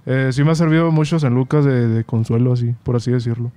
[0.06, 3.52] eh, sí me ha servido mucho San Lucas de, de consuelo, así, por así decirlo.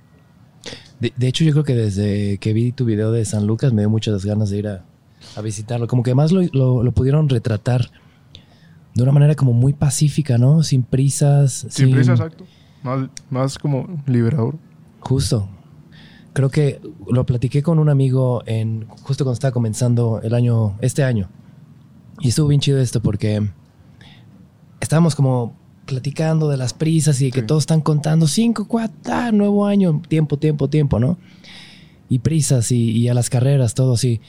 [1.00, 3.80] De, de hecho, yo creo que desde que vi tu video de San Lucas me
[3.82, 4.84] dio muchas ganas de ir a,
[5.36, 5.86] a visitarlo.
[5.88, 7.90] Como que más lo, lo- lo pudieron retratar
[8.94, 10.62] de una manera como muy pacífica, ¿no?
[10.62, 11.66] Sin prisas.
[11.70, 12.44] Sin prisa, exacto.
[12.84, 14.54] Más, más como liberador.
[15.00, 15.48] Justo.
[16.32, 16.80] Creo que
[17.10, 21.28] lo platiqué con un amigo en justo cuando estaba comenzando el año, este año.
[22.20, 23.48] Y estuvo bien chido esto porque
[24.80, 25.54] estábamos como
[25.86, 27.46] platicando de las prisas y de que Sí.
[27.46, 31.18] todos están contando cinco, cuatro, ah, nuevo año, tiempo, tiempo, tiempo, ¿no?
[32.08, 34.20] Y prisas y, y a las carreras, todo así.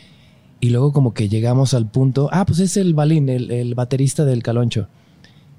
[0.59, 4.25] Y luego como que llegamos al punto, ah, pues es el Balín, el, el baterista
[4.25, 4.87] del Caloncho.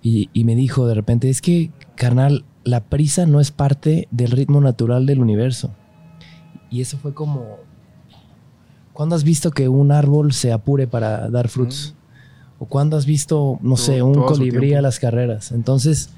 [0.02, 4.30] Y, y me dijo de repente, es que, carnal, la prisa no es parte del
[4.32, 5.70] ritmo natural del universo.
[6.68, 7.46] Y eso fue como,
[8.92, 11.94] ¿cuándo has visto que un árbol se apure para dar frutos?
[12.58, 15.52] ¿O cuándo has visto, no Todo- sé, un colibrí a las carreras?
[15.52, 16.10] Entonces,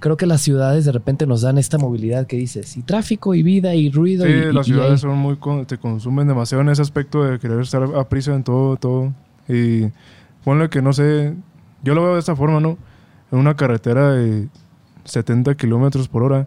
[0.00, 3.42] creo que las ciudades de repente nos dan esta movilidad que dices, y tráfico y
[3.42, 4.26] vida y ruido.
[4.26, 7.24] Sí, y, y- las y ciudades ahí- son muy te consumen demasiado en ese aspecto
[7.24, 9.14] de querer estar a prisa en todo, todo.
[9.48, 9.86] Y
[10.44, 11.34] ponle que no sé,
[11.82, 12.76] yo lo veo de esta forma, ¿no?
[13.32, 14.48] En una carretera de
[15.06, 16.46] 70 kilómetros por hora,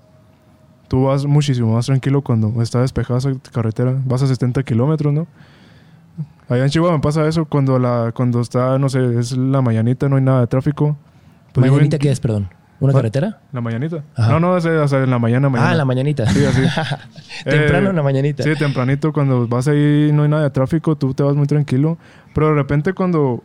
[0.88, 3.95] tú vas muchísimo más tranquilo cuando está despejada esa carretera.
[4.05, 5.28] Vas a 70 kilómetros, ¿no?
[6.47, 10.10] Allá en Chihuahua me pasa eso cuando la cuando está, no sé, es la mañanita,
[10.10, 10.97] no hay nada de tráfico.
[11.53, 12.49] Pues ¿Mañanita qué es, perdón?
[12.80, 13.41] ¿Una Ah, carretera?
[13.51, 14.03] La mañanita.
[14.16, 14.32] Ajá.
[14.32, 15.72] No, no, es, o sea, en la mañana, mañana.
[15.72, 16.26] Ah, la mañanita.
[16.28, 16.62] Sí, así.
[17.43, 18.43] Temprano Eh, en la mañanita.
[18.43, 21.97] Sí, tempranito, cuando vas ahí no hay nada de tráfico, tú te vas muy tranquilo.
[22.34, 23.43] Pero de repente cuando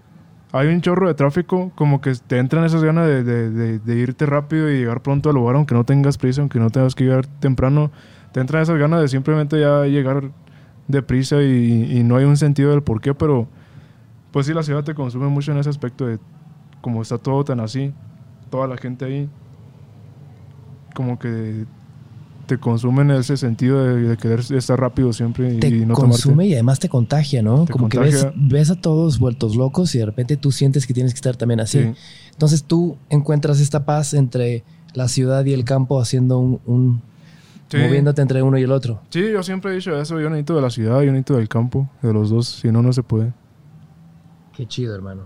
[0.57, 4.71] hay un chorro de tráfico, como que te entran esas ganas de, de- irte rápido
[4.71, 7.91] y llegar pronto al lugar, aunque no tengas prisa, aunque no tengas que llegar temprano.
[8.33, 10.31] Te entran esas ganas de simplemente ya llegar
[10.89, 13.49] deprisa y, y no hay un sentido del por qué, pero
[14.33, 16.19] pues sí, la ciudad te consume mucho en ese aspecto de
[16.83, 17.95] como está todo tan así,
[18.51, 19.31] toda la gente ahí,
[20.95, 21.67] como que
[22.47, 25.95] te consume en ese sentido de, de querer estar rápido siempre y, te y no
[25.95, 26.49] consume tomarte.
[26.49, 27.65] y además te contagia, ¿no?
[27.65, 30.95] Te Como que ves, ves a todos vueltos locos y de repente tú sientes que
[30.95, 31.83] tienes que estar también así.
[31.83, 31.93] Sí.
[32.33, 34.65] Entonces tú encuentras esta paz entre
[34.95, 37.03] la ciudad y el campo haciendo un, un-
[37.69, 37.79] Sí.
[37.79, 39.01] moviéndote entre uno y el otro.
[39.09, 40.21] Sí, yo siempre he dicho eso.
[40.21, 42.47] Yo necesito de la ciudad, yo necesito del campo, de los dos.
[42.47, 43.33] Si no, no se puede.
[44.55, 45.23] Qué chido, hermano.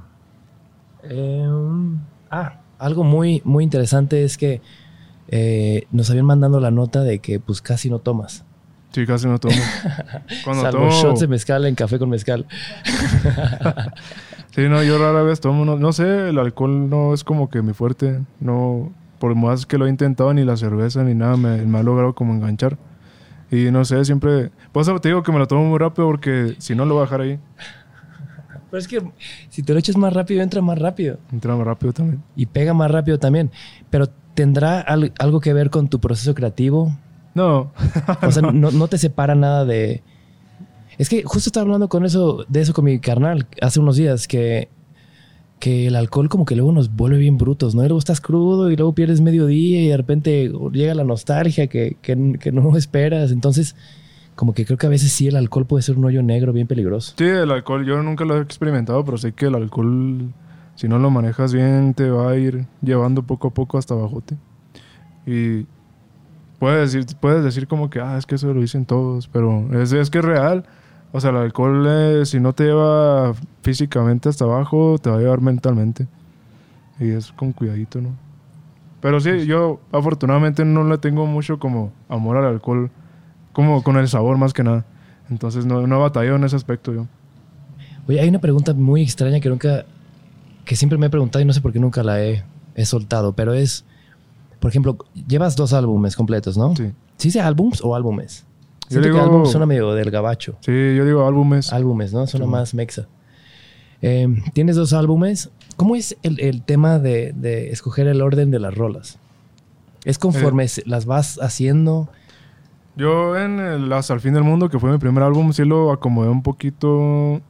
[1.02, 1.46] Eh,
[2.30, 4.62] ah, algo muy, muy interesante es que
[5.28, 8.44] eh, nos habían mandado la nota de que pues casi no tomas.
[8.92, 9.54] Sí, casi no tomo.
[10.44, 10.90] Cuando Salvo tomo...
[10.90, 12.46] shots de mezcal en café con mezcal.
[14.50, 15.64] Sí, no, yo rara vez tomo.
[15.64, 18.22] No, no sé, el alcohol no es como que mi fuerte.
[18.40, 21.82] No, por más que lo he intentado, ni la cerveza ni nada me, me ha
[21.84, 22.76] logrado como enganchar.
[23.52, 24.50] Y no sé, siempre...
[24.72, 27.02] Por eso te digo que me lo tomo muy rápido porque si no lo voy
[27.02, 27.38] a dejar ahí.
[28.70, 29.02] Pero es que
[29.48, 31.18] si te lo echas más rápido, entra más rápido.
[31.32, 32.22] Entra más rápido también.
[32.34, 33.50] Y pega más rápido también.
[33.90, 34.08] Pero
[34.38, 36.96] ¿tendrá al- algo que ver con tu proceso creativo?
[37.34, 37.72] No,
[38.22, 40.04] O sea, no, no te separa nada de...
[40.96, 44.28] Es que justo estaba hablando con eso, de eso con mi carnal hace unos días,
[44.28, 44.68] que,
[45.58, 47.82] que el alcohol como que luego nos vuelve bien brutos, ¿no?
[47.82, 51.66] Y luego estás crudo y luego pierdes medio día y de repente llega la nostalgia
[51.66, 53.32] que, que, que no esperas.
[53.32, 53.74] Entonces,
[54.36, 56.68] como que creo que a veces sí el alcohol puede ser un hoyo negro bien
[56.68, 57.14] peligroso.
[57.18, 60.32] sí, el alcohol yo nunca lo he experimentado, pero sé que el alcohol,
[60.78, 64.36] si no lo manejas bien, te va a ir llevando poco a poco hasta abajote.
[65.26, 65.66] Y
[66.60, 69.90] puedes decir, puedes decir como que, ah, es que eso lo dicen todos, pero es,
[69.90, 70.66] es que es real.
[71.10, 75.18] O sea, el alcohol, eh, si no te lleva físicamente hasta abajo, te va a
[75.18, 76.06] llevar mentalmente.
[77.00, 78.10] Y es con cuidadito, ¿no?
[79.00, 82.88] Pero sí, yo afortunadamente no le tengo mucho como amor al alcohol,
[83.52, 84.84] como con el sabor más que nada.
[85.28, 87.06] Entonces no, no he batallado en ese aspecto yo.
[88.06, 89.84] Oye, hay una pregunta muy extraña que nunca,
[90.68, 92.44] que siempre me he preguntado y no sé por qué nunca la he,
[92.74, 93.86] he soltado, pero es,
[94.60, 96.76] por ejemplo, llevas dos álbumes completos, ¿no?
[96.76, 96.92] Sí.
[97.16, 98.44] ¿Sí dice álbums o álbumes?
[98.82, 100.56] Yo Siento que digo- álbum suena medio del gabacho.
[100.60, 101.72] Sí, yo digo álbumes.
[101.72, 102.26] Álbumes, ¿no?
[102.26, 102.52] Suena Sí.
[102.52, 103.06] más mexa.
[104.02, 105.50] Eh, Tienes dos álbumes.
[105.76, 109.18] ¿Cómo es el, el tema de, de escoger el orden de las rolas?
[110.04, 110.82] ¿Es conforme Eh.
[110.86, 112.08] las vas haciendo?
[112.96, 115.92] Yo en el Hasta el fin del mundo, que fue mi primer álbum, sí lo
[115.92, 117.40] acomodé un poquito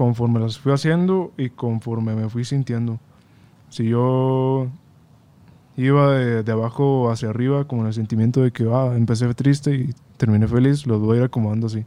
[0.00, 2.98] conforme las fui haciendo y conforme me fui sintiendo.
[3.68, 4.68] Si yo
[5.76, 9.74] iba de, de abajo hacia arriba, como en el sentimiento de que ah, empecé triste
[9.74, 11.84] y terminé feliz, los voy a ir acomodando así.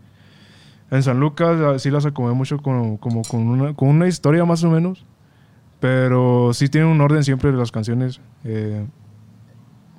[0.92, 4.46] En San Lucas ah, sí las acomodé mucho como, como con, una, con una historia
[4.46, 5.08] más o menos,
[5.80, 8.22] pero sí tienen un orden siempre las canciones.
[8.44, 8.86] eh,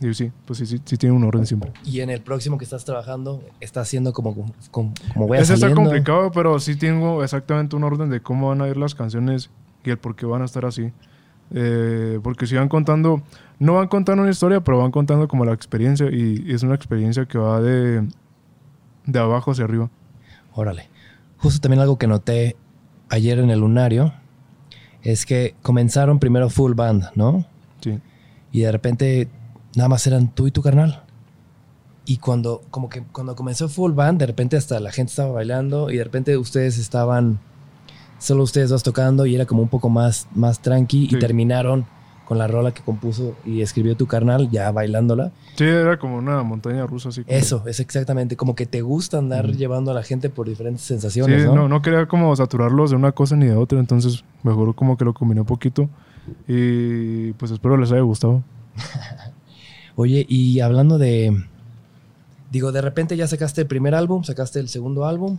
[0.01, 1.73] y sí, pues sí, sí, sí tienen un orden siempre.
[1.85, 4.35] Y en el próximo que estás trabajando, estás haciendo como,
[4.71, 8.49] como, como voy a Ese está complicado, pero sí tengo exactamente un orden de cómo
[8.49, 9.51] van a ir las canciones
[9.85, 10.93] y el por qué van a estar así.
[11.53, 13.23] Eh, porque si van contando,
[13.59, 17.27] no van contando una historia, pero van contando como la experiencia y es una experiencia
[17.27, 18.07] que va de,
[19.07, 19.91] de abajo hacia arriba.
[20.55, 20.89] Órale.
[21.39, 22.57] Justo también algo que noté
[23.11, 24.13] ayer en el lunario
[25.03, 27.45] es que comenzaron primero full band, ¿no?
[27.81, 28.01] Sí.
[28.51, 29.29] Y de repente
[29.77, 31.03] nada más eran tú y tu carnal.
[32.07, 35.91] Y cuando, como que cuando comenzó full band, de repente hasta la gente estaba bailando
[35.91, 37.39] y de repente ustedes estaban,
[38.19, 41.17] solo ustedes dos tocando y era como un poco más, más tranqui Sí.
[41.17, 41.87] y terminaron
[42.27, 45.33] con la rola que compuso y escribió tu carnal ya bailándola.
[45.57, 47.23] Sí, era como una montaña rusa así.
[47.23, 49.55] como- Eso, es exactamente, como que te gusta andar Ujú.
[49.59, 51.69] llevando a la gente por diferentes Sí, sensaciones, no, ¿no?
[51.69, 55.13] no quería como saturarlos de una cosa ni de otra, entonces mejor como que lo
[55.15, 55.89] combiné un poquito
[56.49, 58.43] y pues espero les haya gustado.
[59.97, 61.45] Oye, y hablando de.
[62.51, 65.39] Digo, de repente ya sacaste el primer álbum, sacaste el segundo álbum,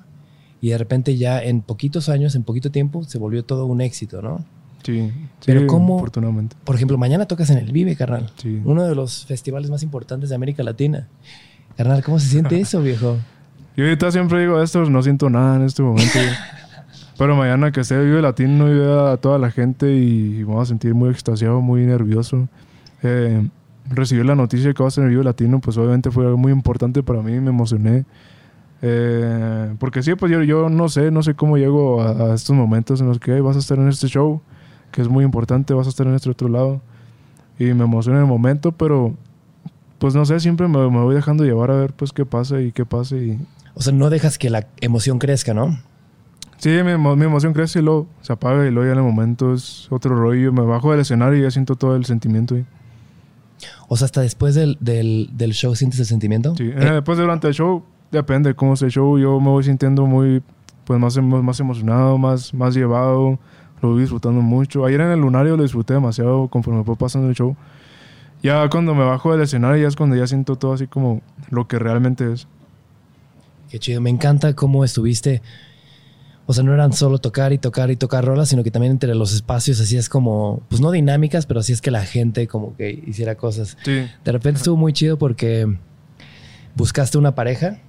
[0.61, 4.21] y de repente ya en poquitos años, en poquito tiempo, se volvió todo un éxito,
[4.21, 4.43] ¿no?
[4.83, 5.11] Sí,
[5.45, 6.55] Pero sí, ¿cómo- afortunadamente.
[6.63, 8.31] Por ejemplo, mañana tocas en el Vive, carnal.
[8.37, 8.61] Sí.
[8.65, 11.07] Uno de los festivales más importantes de América Latina.
[11.75, 13.17] Carnal, ¿cómo se siente eso, viejo?
[13.77, 16.17] Yo ahorita siempre digo esto, no siento nada en este momento.
[17.17, 20.61] Pero mañana que esté Vive Latino y vea a toda la gente y me voy
[20.61, 22.47] a sentir muy extasiado, muy nervioso.
[23.03, 23.47] Eh,
[23.89, 26.37] recibir la noticia de que va a ser el Vive Latino, pues obviamente fue algo
[26.37, 28.05] muy importante para mí, me emocioné.
[28.81, 32.55] Eh, porque sí, pues yo, yo no sé, no sé cómo llego a, a estos
[32.55, 34.41] momentos en los que "Ay, vas a estar en este show,
[34.91, 36.81] que es muy importante, vas a estar en este otro lado.
[37.57, 39.13] Y me emociona en el momento, pero
[39.97, 42.71] pues no sé, siempre me, me voy dejando llevar a ver pues qué pasa y
[42.73, 43.39] qué pasa y,
[43.75, 45.79] O sea, no dejas que la emoción crezca, ¿no?
[46.57, 49.53] Sí, mi, mi emoción crece y luego se apaga y luego ya en el momento
[49.53, 50.51] es otro rollo.
[50.53, 52.65] Me bajo del escenario y ya siento todo el sentimiento ahí.
[53.87, 56.55] O sea, hasta después del, del, del show sientes el sentimiento.
[56.55, 56.63] Sí.
[56.63, 60.05] Eh, Después durante el show, depende de cómo sea el show, yo me voy sintiendo
[60.05, 60.41] muy,
[60.85, 63.39] pues más, más emocionado, más, más llevado,
[63.81, 64.85] lo voy disfrutando mucho.
[64.85, 67.55] Ayer en el lunario lo disfruté demasiado conforme fue pasando el show.
[68.43, 71.67] Ya cuando me bajo del escenario ya es cuando ya siento todo así como lo
[71.67, 72.47] que realmente es.
[73.69, 74.01] Qué chido.
[74.01, 75.41] Me encanta cómo estuviste.
[76.47, 79.15] O sea, no eran solo tocar y tocar y tocar rolas, sino que también entre
[79.15, 83.03] los espacios hacías como, pues no dinámicas, pero así es que la gente como que
[83.07, 83.77] hiciera cosas.
[83.83, 84.05] Sí.
[84.23, 85.67] De repente estuvo muy chido porque
[86.75, 87.79] buscaste una pareja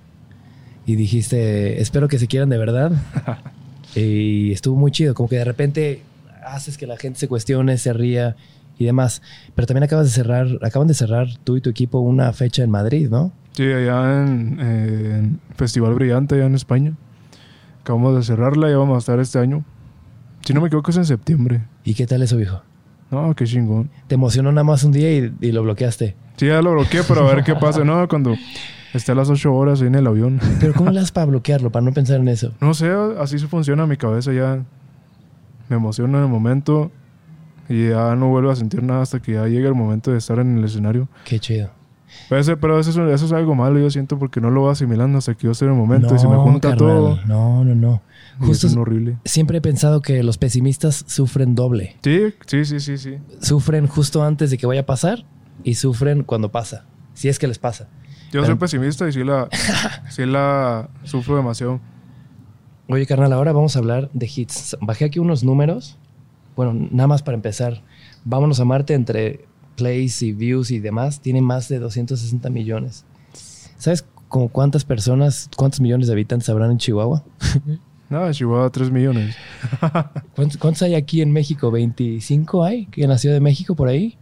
[0.86, 2.92] y dijiste, espero que se quieran de verdad.
[3.94, 6.02] y estuvo muy chido, como que de repente
[6.42, 8.36] haces que la gente se cuestione, se ría
[8.78, 9.20] y demás.
[9.54, 12.70] Pero también acabas de cerrar, acaban de cerrar tú y tu equipo una fecha en
[12.70, 13.32] Madrid, ¿no?
[13.52, 16.94] Sí, allá en, en Festival Brillante, allá en España.
[17.86, 19.62] Acabamos de cerrarla y vamos a estar este año.
[20.40, 21.62] Si no me equivoco es en septiembre.
[21.84, 22.60] ¿Y qué tal eso, viejo?
[23.12, 23.90] No, qué chingón.
[24.08, 26.16] Te emocionó nada más un día y, y lo bloqueaste.
[26.34, 27.84] Sí, ya lo bloqueé, pero a ver qué pasa.
[27.84, 28.34] No, cuando
[28.92, 30.40] esté a las 8 horas ahí en el avión.
[30.58, 32.54] Pero ¿cómo le das para bloquearlo, para no pensar en eso?
[32.60, 34.64] No sé, así se funciona mi cabeza ya.
[35.68, 36.90] Me emociono en el momento
[37.68, 40.40] y ya no vuelvo a sentir nada hasta que ya llegue el momento de estar
[40.40, 41.06] en el escenario.
[41.24, 41.70] Qué chido.
[42.28, 45.34] Pero, eso, es- eso es algo malo, yo siento, porque no lo voy asimilando hasta
[45.34, 47.18] que yo esté en el momento y se me No, junta carnal, todo.
[47.26, 48.02] No, no, no.
[48.38, 49.16] Justo es horrible.
[49.24, 51.96] siempre he pensado que los pesimistas sufren doble.
[52.02, 53.16] Sí, sí, sí, sí, sí.
[53.40, 55.24] Sufren justo antes de que vaya a pasar
[55.64, 56.84] y sufren cuando pasa.
[57.14, 57.88] Si es que les pasa.
[58.26, 59.48] Yo Pero- soy pesimista y sí la,
[60.10, 61.80] sí la sufro demasiado.
[62.88, 64.76] Oye, carnal, ahora vamos a hablar de hits.
[64.80, 65.98] Bajé aquí unos números.
[66.54, 67.82] Bueno, nada más para empezar.
[68.24, 69.46] Vámonos a Marte entre
[69.76, 71.20] plays y views y demás.
[71.20, 73.04] Tiene más de 260 millones.
[73.78, 77.22] ¿Sabes como cuántas personas, cuántos millones de habitantes habrán en Chihuahua?
[78.10, 79.36] Nada, Chihuahua 3 millones.
[80.34, 81.70] ¿Cuántos, cuántos hay aquí en México?
[81.72, 82.86] ¿25 hay?
[82.86, 84.16] ¿Que nació de México por ahí?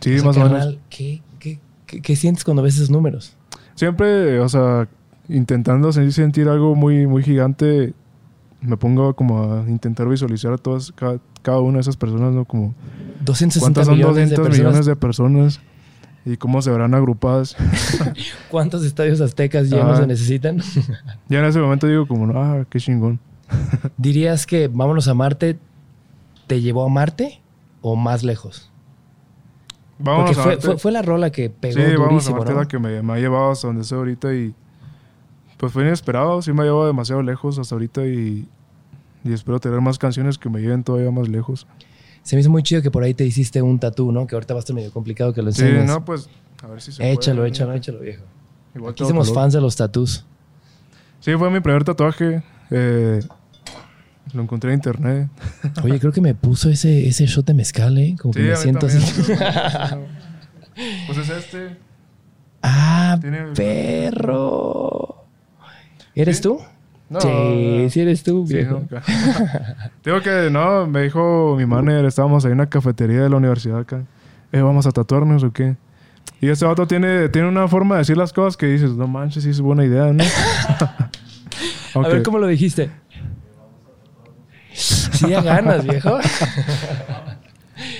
[0.00, 0.78] Sí, O sea, más o menos.
[0.90, 3.36] ¿qué, qué, qué- qué sientes cuando ves esos números?
[3.74, 4.88] Siempre, o sea,
[5.28, 7.92] intentando sentir, sentir algo muy, muy gigante,
[8.62, 12.44] me pongo como a intentar visualizar a todas, cada, cada una de esas personas, ¿no?
[12.46, 12.74] Como
[13.24, 14.58] 260 cuántas son millones 200 de personas.
[14.58, 15.60] millones de personas
[16.24, 17.56] y cómo se verán agrupadas.
[18.50, 20.00] ¿Cuántos estadios aztecas llenos Ah.
[20.02, 20.58] se necesitan?
[21.28, 23.18] ya en ese momento digo como, ah, qué chingón.
[23.96, 25.58] ¿Dirías que Vámonos a Marte
[26.46, 27.40] te llevó a Marte
[27.80, 28.70] o más lejos?
[30.02, 30.66] Porque a fue, Marte.
[30.66, 32.60] fue, fue la rola que pegó Sí, vamos a durísimo, Marte ¿no?
[32.60, 34.54] la que me, me ha llevado hasta donde estoy ahorita y
[35.58, 38.48] pues fue inesperado, sí me ha llevado demasiado lejos hasta ahorita y,
[39.22, 41.68] y espero tener más canciones que me lleven todavía más lejos.
[42.22, 44.26] Se me hizo muy chido que por ahí te hiciste un tatú, ¿no?
[44.26, 45.86] Que ahorita va a estar medio complicado que lo Sí, enseñes.
[45.86, 46.28] no, pues
[46.62, 47.12] a ver si se puede.
[47.12, 48.22] échalo, échalo, échalo, viejo.
[48.74, 50.24] Igual Aquí somos fans de los tatús.
[51.20, 52.42] Sí, fue mi primer tatuaje.
[52.70, 53.20] eh,
[54.32, 55.28] lo encontré en internet.
[55.82, 58.14] Oye, creo que me puso ese, ese shot de mezcal, ¿eh?
[58.20, 59.96] Como que Sí, me a mí siento también, así.
[61.06, 61.76] Pues es este.
[62.62, 65.24] ¡Ah, Tiene- perro!
[66.14, 66.42] ¿Eres ¿Sí?
[66.44, 66.60] tú?
[67.12, 68.74] No, sí, sí eres tú, Sí, viejo.
[68.74, 69.02] nunca.
[70.04, 73.78] Digo que no, me dijo mi manager, estábamos ahí en una cafetería de la universidad
[73.80, 74.02] acá.
[74.50, 75.76] Eh, ¿Vamos a tatuarnos o qué?
[76.40, 79.44] Y este vato tiene, tiene una forma de decir las cosas que dices, no manches,
[79.44, 80.24] sí es buena idea, ¿no?
[81.94, 82.90] A ver, ¿cómo lo dijiste?
[84.72, 86.18] Sí, a ganas, viejo.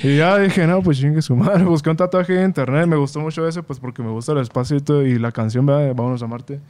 [0.03, 1.65] Y ya dije, no, pues chingue su madre.
[1.65, 2.87] Busqué un tatuaje en internet.
[2.87, 5.67] Me gustó mucho ese, pues porque me gusta el espacio y, todo, y la canción,
[5.67, 5.93] ¿verdad?
[5.95, 6.61] Vámonos a Marte.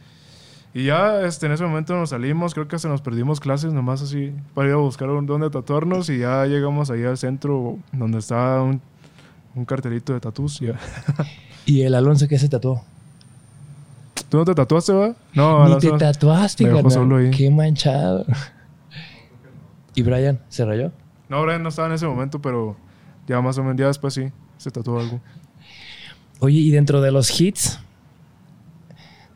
[0.75, 2.55] Y ya este, en ese momento nos salimos.
[2.55, 6.09] Creo que hasta nos perdimos clases, nomás así, para ir a buscar un- dónde tatuarnos.
[6.09, 8.81] Y ya llegamos ahí al centro donde está un,
[9.55, 10.61] un cartelito de tatús.
[10.61, 10.79] Ya.
[11.67, 12.83] ¿Y el Alonso qué se tatuó?
[14.31, 15.15] ¿Tú no te tatuaste, va?
[15.35, 15.93] No, Ni Alonso.
[15.93, 16.93] te tatuaste, me dejó carnal.
[16.93, 17.31] solo ahí.
[17.31, 18.25] Qué manchado.
[19.95, 20.41] ¿Y Brian?
[20.49, 20.91] ¿Se rayó?
[21.29, 22.77] No, Brian no estaba en ese momento, pero
[23.29, 25.21] ya más o menos, ya después sí, se tatuó algo.
[26.41, 27.79] Oye, y dentro de los hits,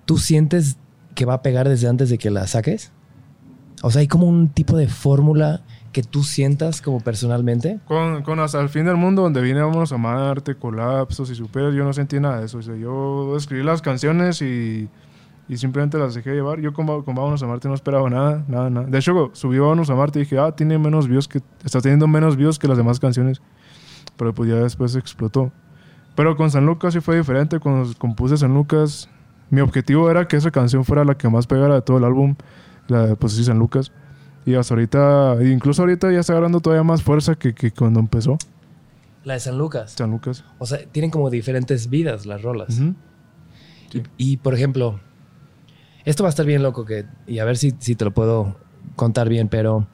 [0.06, 0.78] ¿tú sientes
[1.16, 2.92] que va a pegar desde antes de que la saques?
[3.82, 5.62] O sea, hay como un tipo de fórmula
[5.92, 7.80] que tú sientas como personalmente.
[7.86, 11.72] Con, con Hasta el fin del mundo, donde viene Vámonos a Marte, Colapsos y Super,
[11.72, 12.58] yo no sentí nada de eso.
[12.58, 14.88] O sea, yo escribí las canciones y,
[15.48, 16.60] y simplemente las dejé llevar.
[16.60, 18.86] Yo con, con Vámonos a Marte no esperaba nada, nada, nada.
[18.86, 21.40] De hecho, subí Vámonos a Marte y dije, ah, tiene menos views que...
[21.64, 23.40] Está teniendo menos views que las demás canciones.
[24.16, 25.50] Pero pues ya después explotó.
[26.14, 27.58] Pero con San Lucas sí fue diferente.
[27.58, 29.08] Cuando compuse San Lucas,
[29.50, 32.34] mi objetivo era que esa canción fuera la que más pegara de todo el álbum.
[32.88, 33.92] La de, pues sí, San Lucas.
[34.44, 38.38] Y hasta ahorita, incluso ahorita ya está agarrando todavía más fuerza que, que cuando empezó
[39.24, 39.92] La de San Lucas.
[39.92, 40.44] San Lucas.
[40.58, 42.80] O sea, tienen como diferentes vidas las rolas.
[43.92, 45.00] Y, y, por ejemplo,
[46.04, 48.56] esto va a estar bien loco que, y a ver si, si te lo puedo
[48.94, 49.88] contar bien, pero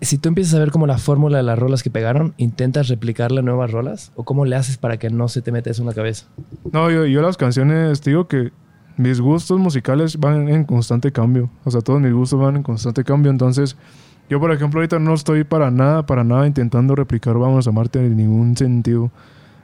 [0.00, 3.42] si tú empiezas a ver como la fórmula de las rolas que pegaron, ¿intentas replicarle
[3.42, 4.12] nuevas rolas?
[4.16, 6.26] ¿O cómo le haces para que no se te meta eso en la cabeza?
[6.72, 8.52] No, yo, yo las canciones, te digo que
[8.96, 11.50] mis gustos musicales van en constante cambio.
[11.64, 13.30] O sea, todos mis gustos van en constante cambio.
[13.30, 13.76] Entonces,
[14.30, 17.98] yo, por ejemplo, ahorita no estoy para nada, para nada intentando replicar Vamos a Marte
[17.98, 19.10] en ningún sentido.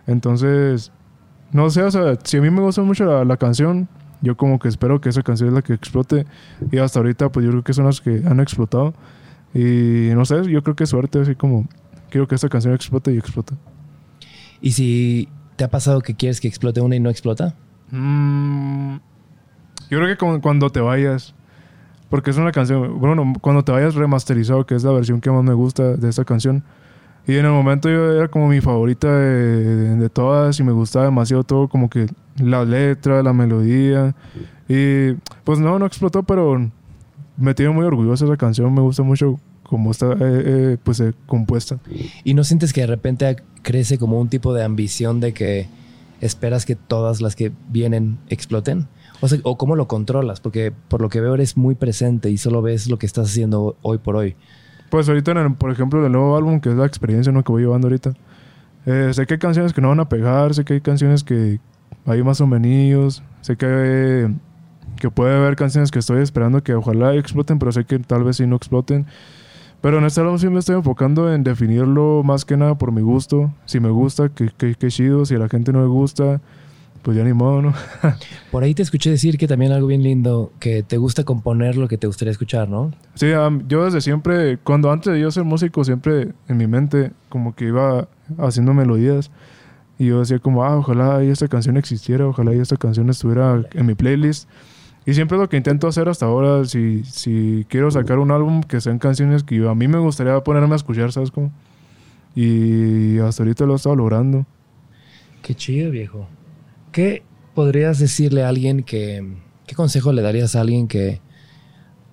[0.07, 0.93] Entonces,
[1.53, 3.89] no sé, o sea, si a mí me gusta mucho la, la canción,
[4.21, 6.27] yo como que espero que esa canción es la que explote.
[6.71, 8.93] Y hasta ahorita, pues yo creo que son las que han explotado.
[9.59, 11.67] Y no sé, yo creo que es suerte, así como
[12.11, 13.55] quiero que esta canción explote y explota.
[14.61, 17.55] Y si te ha pasado que quieres que explote una y no explota,
[17.91, 18.97] Mm,
[19.91, 21.35] yo creo que cu- cuando te vayas,
[22.11, 25.45] porque es una canción, bueno, cuando te vayas remasterizado, que es la versión que más
[25.45, 26.65] me gusta de esta canción.
[27.29, 31.05] Y en el momento yo era como mi favorita de, de todas y me gustaba
[31.05, 32.07] demasiado todo, como que
[32.43, 34.15] la letra, la melodía.
[34.69, 35.13] Y
[35.45, 36.69] pues no, no explotó, pero
[37.37, 39.39] me tiene muy orgulloso esa canción, me gusta mucho
[39.69, 41.79] cómo está eh, eh, pues eh, compuesta.
[42.25, 45.69] ¿Y no sientes que de repente crece como un tipo de ambición de que
[46.21, 48.87] esperas que todas las que vienen exploten?
[49.21, 50.41] O sea, ¿o cómo lo controlas?
[50.41, 53.77] Porque por lo que veo eres muy presente y solo ves lo que estás haciendo
[53.83, 54.37] hoy por hoy.
[54.91, 57.43] Pues ahorita, en el- por ejemplo, el nuevo álbum, que es la experiencia ¿no?
[57.43, 58.13] que voy llevando ahorita,
[58.87, 61.59] eh, sé que hay canciones que no van a pegar, sé que hay canciones que
[62.05, 64.31] hay más o menos, sé que,
[65.01, 68.37] que puede haber canciones que estoy esperando que ojalá exploten, pero sé que tal vez
[68.37, 69.07] sí no exploten.
[69.87, 73.03] Pero en este álbum sí me estoy enfocando en definirlo más que nada por mi
[73.03, 73.53] gusto.
[73.67, 75.25] Si me gusta, que, que, que chido.
[75.25, 76.41] Si a la gente no le gusta,
[77.03, 77.73] pues ya ni modo, ¿no?
[78.51, 81.87] Por ahí te escuché decir que también algo bien lindo, que te gusta componer lo
[81.87, 82.91] que te gustaría escuchar, ¿no?
[83.15, 87.13] Sí, am, yo desde siempre, cuando antes de yo ser músico, siempre en mi mente
[87.29, 88.09] como que iba
[88.39, 89.31] haciendo melodías
[90.01, 93.63] y yo decía como, ah, ojalá y esta canción existiera, ojalá y esta canción estuviera
[93.73, 94.49] en mi playlist.
[95.07, 98.63] Y siempre es lo que intento hacer hasta ahora, si, si quiero sacar un álbum,
[98.63, 101.53] que sean canciones que yo- a mí me gustaría ponerme a escuchar, ¿sabes cómo?
[102.35, 104.45] Y hasta ahorita lo he estado logrando.
[105.43, 106.27] Qué chido, viejo.
[106.91, 107.23] ¿Qué
[107.55, 109.37] podrías decirle a alguien que...
[109.67, 111.21] ¿Qué consejo le darías a alguien que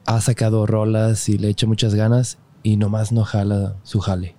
[0.05, 4.35] ha sacado rolas y le echa muchas ganas y nomás no jala su jale?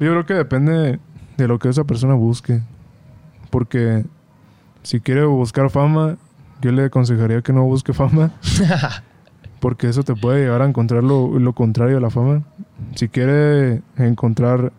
[0.00, 0.98] Yo creo que depende
[1.36, 2.60] de lo que esa persona busque.
[3.50, 4.04] Porque
[4.82, 6.16] si quiere buscar fama,
[6.60, 8.32] yo le aconsejaría que no busque fama.
[9.62, 12.42] porque eso te puede llevar a encontrar lo, lo contrario a la fama.
[12.96, 14.72] Si quiere encontrar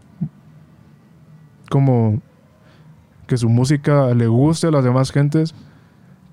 [1.69, 2.21] como
[3.27, 5.55] que su música le guste a las demás gentes,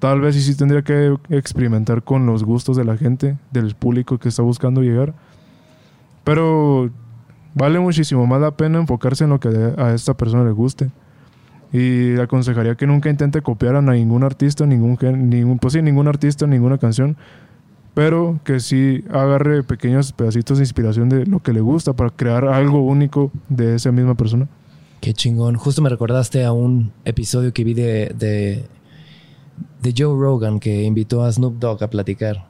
[0.01, 4.19] tal vez sí, sí tendría que experimentar con los gustos de la gente, del público
[4.19, 5.15] que está buscando llegar.
[6.25, 6.91] Pero
[7.55, 10.91] vale muchísimo más la pena enfocarse en lo que a esta persona le guste.
[11.73, 14.99] Y aconsejaría que nunca intente copiar a ningún artista, ningún,
[15.31, 17.17] ningún pues sí, ningún artista, ninguna canción,
[17.95, 22.45] pero que sí agarre pequeños pedacitos de inspiración de lo que le gusta para crear
[22.45, 24.49] algo único de esa misma persona.
[25.01, 25.55] Qué chingón.
[25.55, 28.65] Justo me recordaste a un episodio que vi de, de,
[29.83, 32.49] de Joe Rogan que invitó a Snoop Dogg a platicar.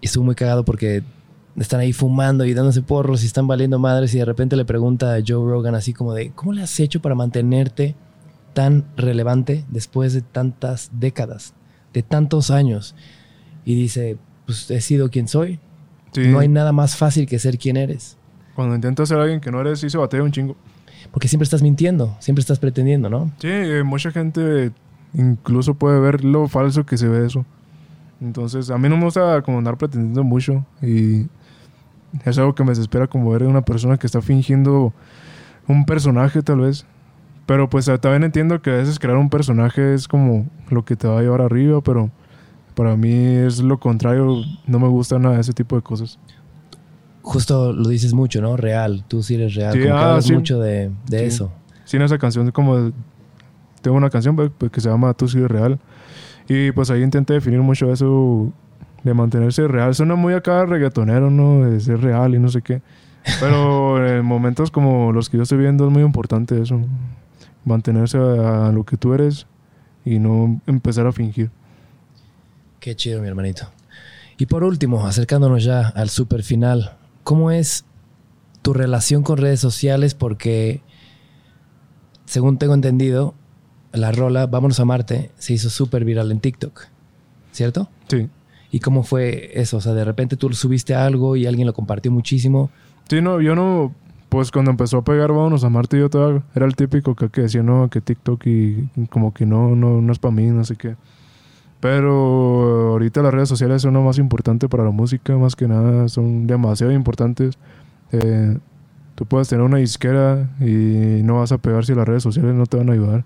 [0.00, 1.02] Y estuvo muy cagado porque
[1.56, 5.14] están ahí fumando y dándose porros y están valiendo madres y de repente le pregunta
[5.14, 7.94] a Joe Rogan así como de, ¿cómo le has hecho para mantenerte
[8.54, 11.54] tan relevante después de tantas décadas,
[11.92, 12.94] de tantos años?
[13.64, 15.60] Y dice, pues he sido quien soy.
[16.12, 18.16] Sí, No hay nada más fácil que ser quien eres.
[18.54, 20.56] Cuando intentas ser alguien que no eres, sí se batalla un chingo.
[21.10, 23.32] Porque siempre estás mintiendo, siempre estás pretendiendo, ¿no?
[23.38, 24.72] Sí, eh, mucha gente
[25.12, 27.44] incluso puede ver lo falso que se ve eso.
[28.20, 31.26] Entonces, a mí no me gusta como andar pretendiendo mucho y
[32.24, 34.92] es algo que me desespera como ver a una persona que está fingiendo
[35.66, 36.86] un personaje tal vez.
[37.46, 41.06] Pero pues también entiendo que a veces crear un personaje es como lo que te
[41.06, 42.10] va a llevar arriba, pero
[42.74, 46.18] para mí es lo contrario, no me gusta nada de ese tipo de cosas.
[47.22, 48.56] Justo lo dices mucho, ¿no?
[48.56, 49.04] Real.
[49.08, 49.72] Tú sí eres real.
[49.72, 50.32] Sí, como que ah, hablas sí.
[50.34, 51.24] mucho de, de Sí.
[51.24, 51.52] eso.
[51.84, 52.92] Sí, en esa canción como
[53.82, 55.78] tengo una canción pues, pues, que se llama Tú sí eres real
[56.48, 58.52] y pues ahí intenté definir mucho eso
[59.02, 59.94] de mantenerse real.
[59.94, 61.64] Suena muy acá reggaetonero, ¿no?
[61.64, 62.80] De ser real y no sé qué.
[63.40, 66.80] Pero en momentos como los que yo estoy viendo es muy importante eso.
[67.64, 69.46] Mantenerse a, a lo que tú eres
[70.04, 71.50] y no empezar a fingir.
[72.80, 73.66] Qué chido, mi hermanito.
[74.36, 77.84] Y por último, acercándonos ya al super final, ¿cómo es
[78.62, 80.14] tu relación con redes sociales?
[80.14, 80.82] Porque,
[82.26, 83.34] según tengo entendido,
[83.92, 86.86] la rola Vámonos a Marte se hizo súper viral en TikTok,
[87.52, 87.88] ¿cierto?
[88.08, 88.28] Sí.
[88.70, 89.76] ¿Y cómo fue eso?
[89.76, 92.70] O sea, de repente tú subiste algo y alguien lo compartió muchísimo.
[93.08, 93.94] Sí, no, yo no...
[94.34, 97.42] Pues cuando empezó a pegar Vámonos a Marte yo todavía era el típico que, que
[97.42, 100.74] decía no, que TikTok y como que no, no, no es para mí, no sé
[100.74, 100.96] qué.
[101.78, 106.08] Pero ahorita las redes sociales son lo más importante para la música, más que nada,
[106.08, 107.56] son demasiado importantes.
[108.10, 108.58] Eh,
[109.14, 112.66] tú puedes tener una disquera y no vas a pegar si las redes sociales no
[112.66, 113.24] te van a ayudar.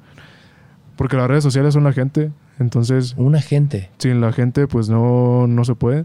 [0.96, 3.88] Porque las redes sociales son la gente, entonces Una gente.
[3.96, 6.04] sin la gente pues no, no se puede.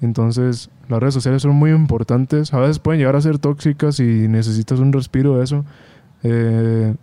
[0.00, 2.54] Entonces las redes sociales son muy importantes.
[2.54, 5.64] A veces pueden llegar a ser tóxicas y necesitas un respiro de eso.
[6.22, 6.94] Eh,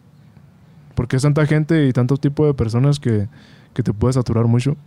[0.96, 3.28] porque es tanta gente y tanto tipo de personas que,
[3.74, 4.78] que te puede saturar mucho.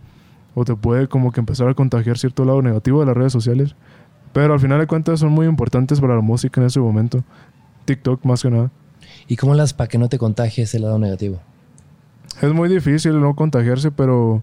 [0.55, 3.75] O te puede como que empezar a contagiar cierto lado negativo de las redes sociales.
[4.33, 7.23] Pero al final de cuentas son muy importantes para la música en ese momento.
[7.85, 8.71] TikTok más que nada.
[9.27, 11.39] ¿Y cómo las para que no te contagie ese lado negativo?
[12.41, 14.41] Es muy difícil no contagiarse, pero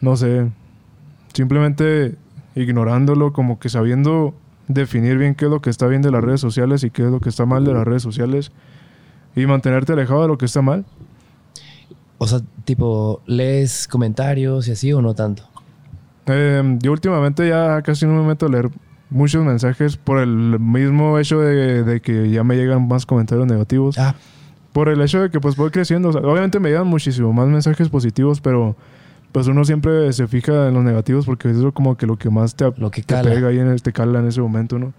[0.00, 0.50] no sé,
[1.32, 2.16] simplemente
[2.54, 4.34] ignorándolo, como que sabiendo
[4.68, 7.10] definir bien qué es lo que está bien de las redes sociales y qué es
[7.10, 8.52] lo que está mal de las redes sociales
[9.34, 10.84] y mantenerte alejado de lo que está mal.
[12.18, 15.42] O sea, tipo, ¿lees comentarios y así o no tanto?
[16.26, 18.70] Eh, yo últimamente ya casi no me meto a leer
[19.10, 23.98] muchos mensajes por el mismo hecho de, de que ya me llegan más comentarios negativos.
[23.98, 24.14] Ah,
[24.72, 26.10] Por el hecho de que pues voy creciendo.
[26.10, 28.76] O sea, obviamente me llegan muchísimo más mensajes positivos, pero
[29.32, 32.30] pues uno siempre se fija en los negativos porque eso es como que lo que
[32.30, 34.92] más te, Lo que te pega ahí en este cala en ese momento, ¿no?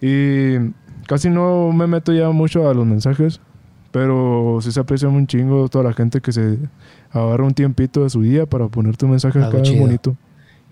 [0.00, 0.56] Y
[1.06, 3.40] casi no me meto ya mucho a los mensajes,
[3.90, 6.58] pero sí se aprecia un chingo toda la gente que se
[7.10, 10.16] agarra un tiempito de su día para ponerte un mensaje acá bonito.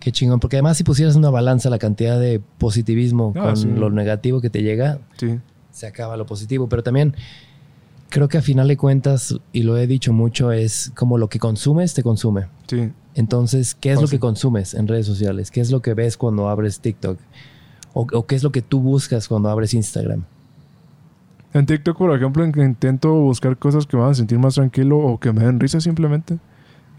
[0.01, 0.39] qué chingón.
[0.41, 3.69] Porque además si pusieras una balanza la cantidad de positivismo Ah, con sí.
[3.75, 5.39] lo negativo que te llega, Sí,
[5.71, 6.69] se acaba lo positivo.
[6.69, 7.15] Pero también
[8.09, 11.39] creo que a final de cuentas, y lo he dicho mucho, es como lo que
[11.39, 12.47] consumes te consume.
[12.67, 12.93] sí.
[13.15, 15.51] Entonces, ¿qué es lo que consumes en redes sociales?
[15.51, 17.19] ¿Qué es lo que ves cuando abres TikTok?
[17.95, 20.25] ¿O, o qué es lo que tú buscas cuando abres Instagram?
[21.55, 25.33] En TikTok, por ejemplo, intento buscar cosas que me hagan sentir más tranquilo o que
[25.33, 26.39] me den risa simplemente.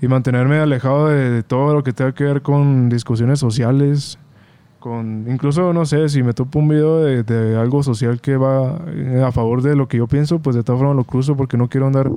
[0.02, 4.18] Y mantenerme alejado de todo lo que tenga que ver con discusiones sociales.
[5.28, 9.32] Incluso, no sé, si me topo un video de, algo social que va eh, a
[9.32, 11.88] favor de lo que yo pienso, pues de todas formas lo cruzo porque no quiero
[11.88, 12.10] andar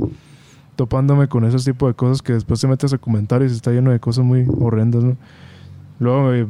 [0.77, 3.91] topándome con esos tipos de cosas que después te metes a comentarios y está lleno
[3.91, 5.05] de cosas muy horrendas.
[5.99, 6.47] Luego, eh,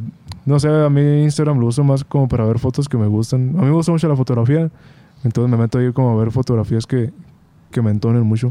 [0.47, 3.55] no sé, a mí Instagram lo uso más como para ver fotos que me gustan.
[3.57, 4.71] A mí me gusta mucho la fotografía,
[5.25, 7.11] entonces me meto ahí como a ver fotografías que,
[7.71, 8.49] que me entonen mucho.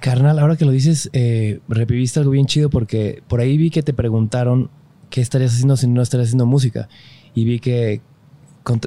[0.00, 3.82] Carnal, ahora que lo dices, eh, reviviste algo bien chido porque por ahí vi que
[3.82, 4.70] te preguntaron
[5.10, 6.88] qué estarías haciendo si no estarías haciendo música.
[7.34, 8.00] Y vi que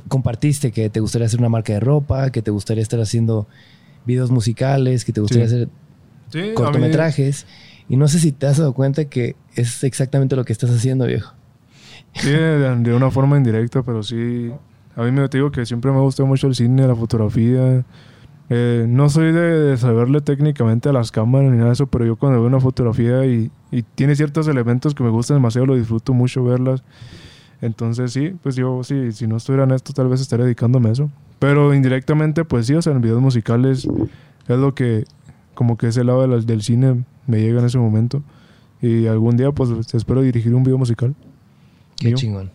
[0.08, 3.48] compartiste que te gustaría hacer una marca de ropa, que te gustaría estar haciendo
[4.06, 5.56] videos musicales, que te gustaría Sí.
[5.56, 5.70] hacer
[6.32, 7.46] Sí, cortometrajes.
[7.90, 11.06] Y no sé si te has dado cuenta que es exactamente lo que estás haciendo,
[11.06, 11.34] viejo.
[12.16, 14.52] Sí, de, de una forma indirecta, pero sí.
[14.96, 17.86] A mí me digo que siempre me gusta mucho el cine, la fotografía.
[18.54, 22.06] Eh, no soy de, de saberle técnicamente a las cámaras ni nada de eso, pero
[22.06, 25.76] yo cuando veo una fotografía y, y tiene ciertos elementos que me gustan demasiado, lo
[25.78, 26.84] disfruto mucho verlas.
[27.62, 30.92] Entonces sí, pues yo sí, si no estuviera en esto tal vez estaría dedicándome a
[30.92, 31.10] eso.
[31.40, 33.88] Pero indirectamente pues sí, o sea, en videos musicales
[34.48, 35.06] es lo que
[35.54, 38.22] como que ese lado de del cine me llega en ese momento.
[38.82, 41.16] Y algún día pues espero dirigir un video musical.
[41.96, 42.18] Qué Mío.
[42.18, 42.52] chingón.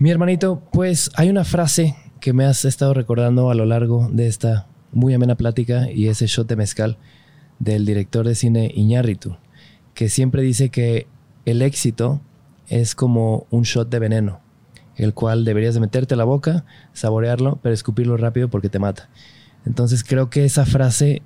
[0.00, 4.26] Mi hermanito, pues hay una frase que me has estado recordando a lo largo de
[4.26, 6.98] esta muy amena plática y ese shot de mezcal
[7.58, 9.36] del director de cine Iñárritu,
[9.94, 11.06] que siempre dice que
[11.44, 12.20] el éxito
[12.68, 14.40] es como un shot de veneno,
[14.96, 19.08] el cual deberías de meterte a la boca, saborearlo, pero escupirlo rápido porque te mata.
[19.66, 21.22] Entonces creo que esa frase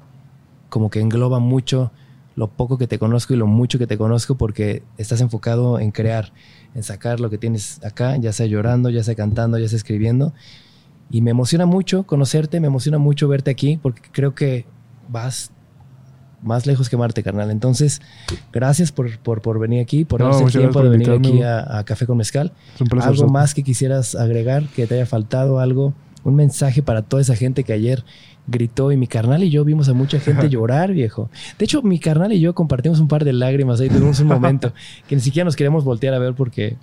[0.68, 1.92] como que engloba mucho
[2.36, 5.92] lo poco que te conozco y lo mucho que te conozco porque estás enfocado en
[5.92, 6.32] crear,
[6.74, 10.32] en sacar lo que tienes acá, ya sea llorando, ya sea cantando, ya sea escribiendo.
[11.10, 14.66] Y me emociona mucho conocerte, me emociona mucho verte aquí porque creo que
[15.08, 15.52] vas
[16.44, 17.50] más lejos que Marte, carnal.
[17.50, 18.02] Entonces,
[18.52, 21.78] gracias por, por, por venir aquí, por No, darse el tiempo de venir aquí a,
[21.78, 22.52] a Café con Mezcal.
[22.74, 23.10] Es un placer.
[23.10, 25.94] ¿Algo más que quisieras agregar, que te haya faltado algo?
[26.22, 28.04] Un mensaje para toda esa gente que ayer
[28.46, 31.30] gritó y mi carnal y yo vimos a mucha gente llorar, viejo.
[31.58, 34.72] De hecho, mi carnal y yo compartimos un par de lágrimas ahí, tuvimos un momento
[35.08, 36.76] que ni siquiera nos queremos voltear a ver porque...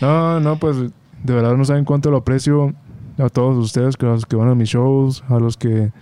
[0.00, 2.74] No, no, pues de verdad no saben cuánto lo aprecio
[3.18, 5.92] a todos ustedes, a los que van a mis shows, a los que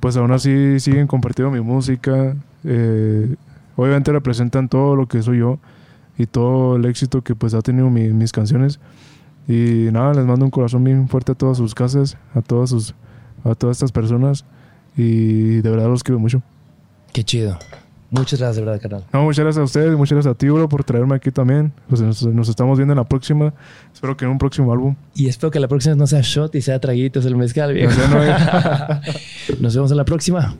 [0.00, 2.36] pues aún así siguen compartiendo mi música.
[2.64, 3.34] eh,
[3.76, 5.58] obviamente representan todo lo que soy yo
[6.16, 8.78] y todo el éxito que pues ha tenido mi- mis canciones.
[9.48, 12.94] Y nada, les mando un corazón bien fuerte a todas sus casas, a todas sus,
[13.44, 14.44] a todas estas personas
[14.96, 16.40] y de verdad los quiero mucho.
[17.12, 17.58] Qué chido.
[18.14, 19.04] Muchas gracias, de verdad, carnal.
[19.12, 21.72] No, muchas gracias a ustedes, muchas gracias a ti, bro, por traerme aquí también.
[21.88, 23.52] Pues nos, nos estamos viendo en la próxima.
[23.92, 24.94] Espero que en un próximo álbum.
[25.14, 27.92] Y espero que la próxima no sea shot y sea traguitos el mezcal, viejo.
[28.08, 28.20] No
[29.60, 30.56] Nos vemos en la próxima.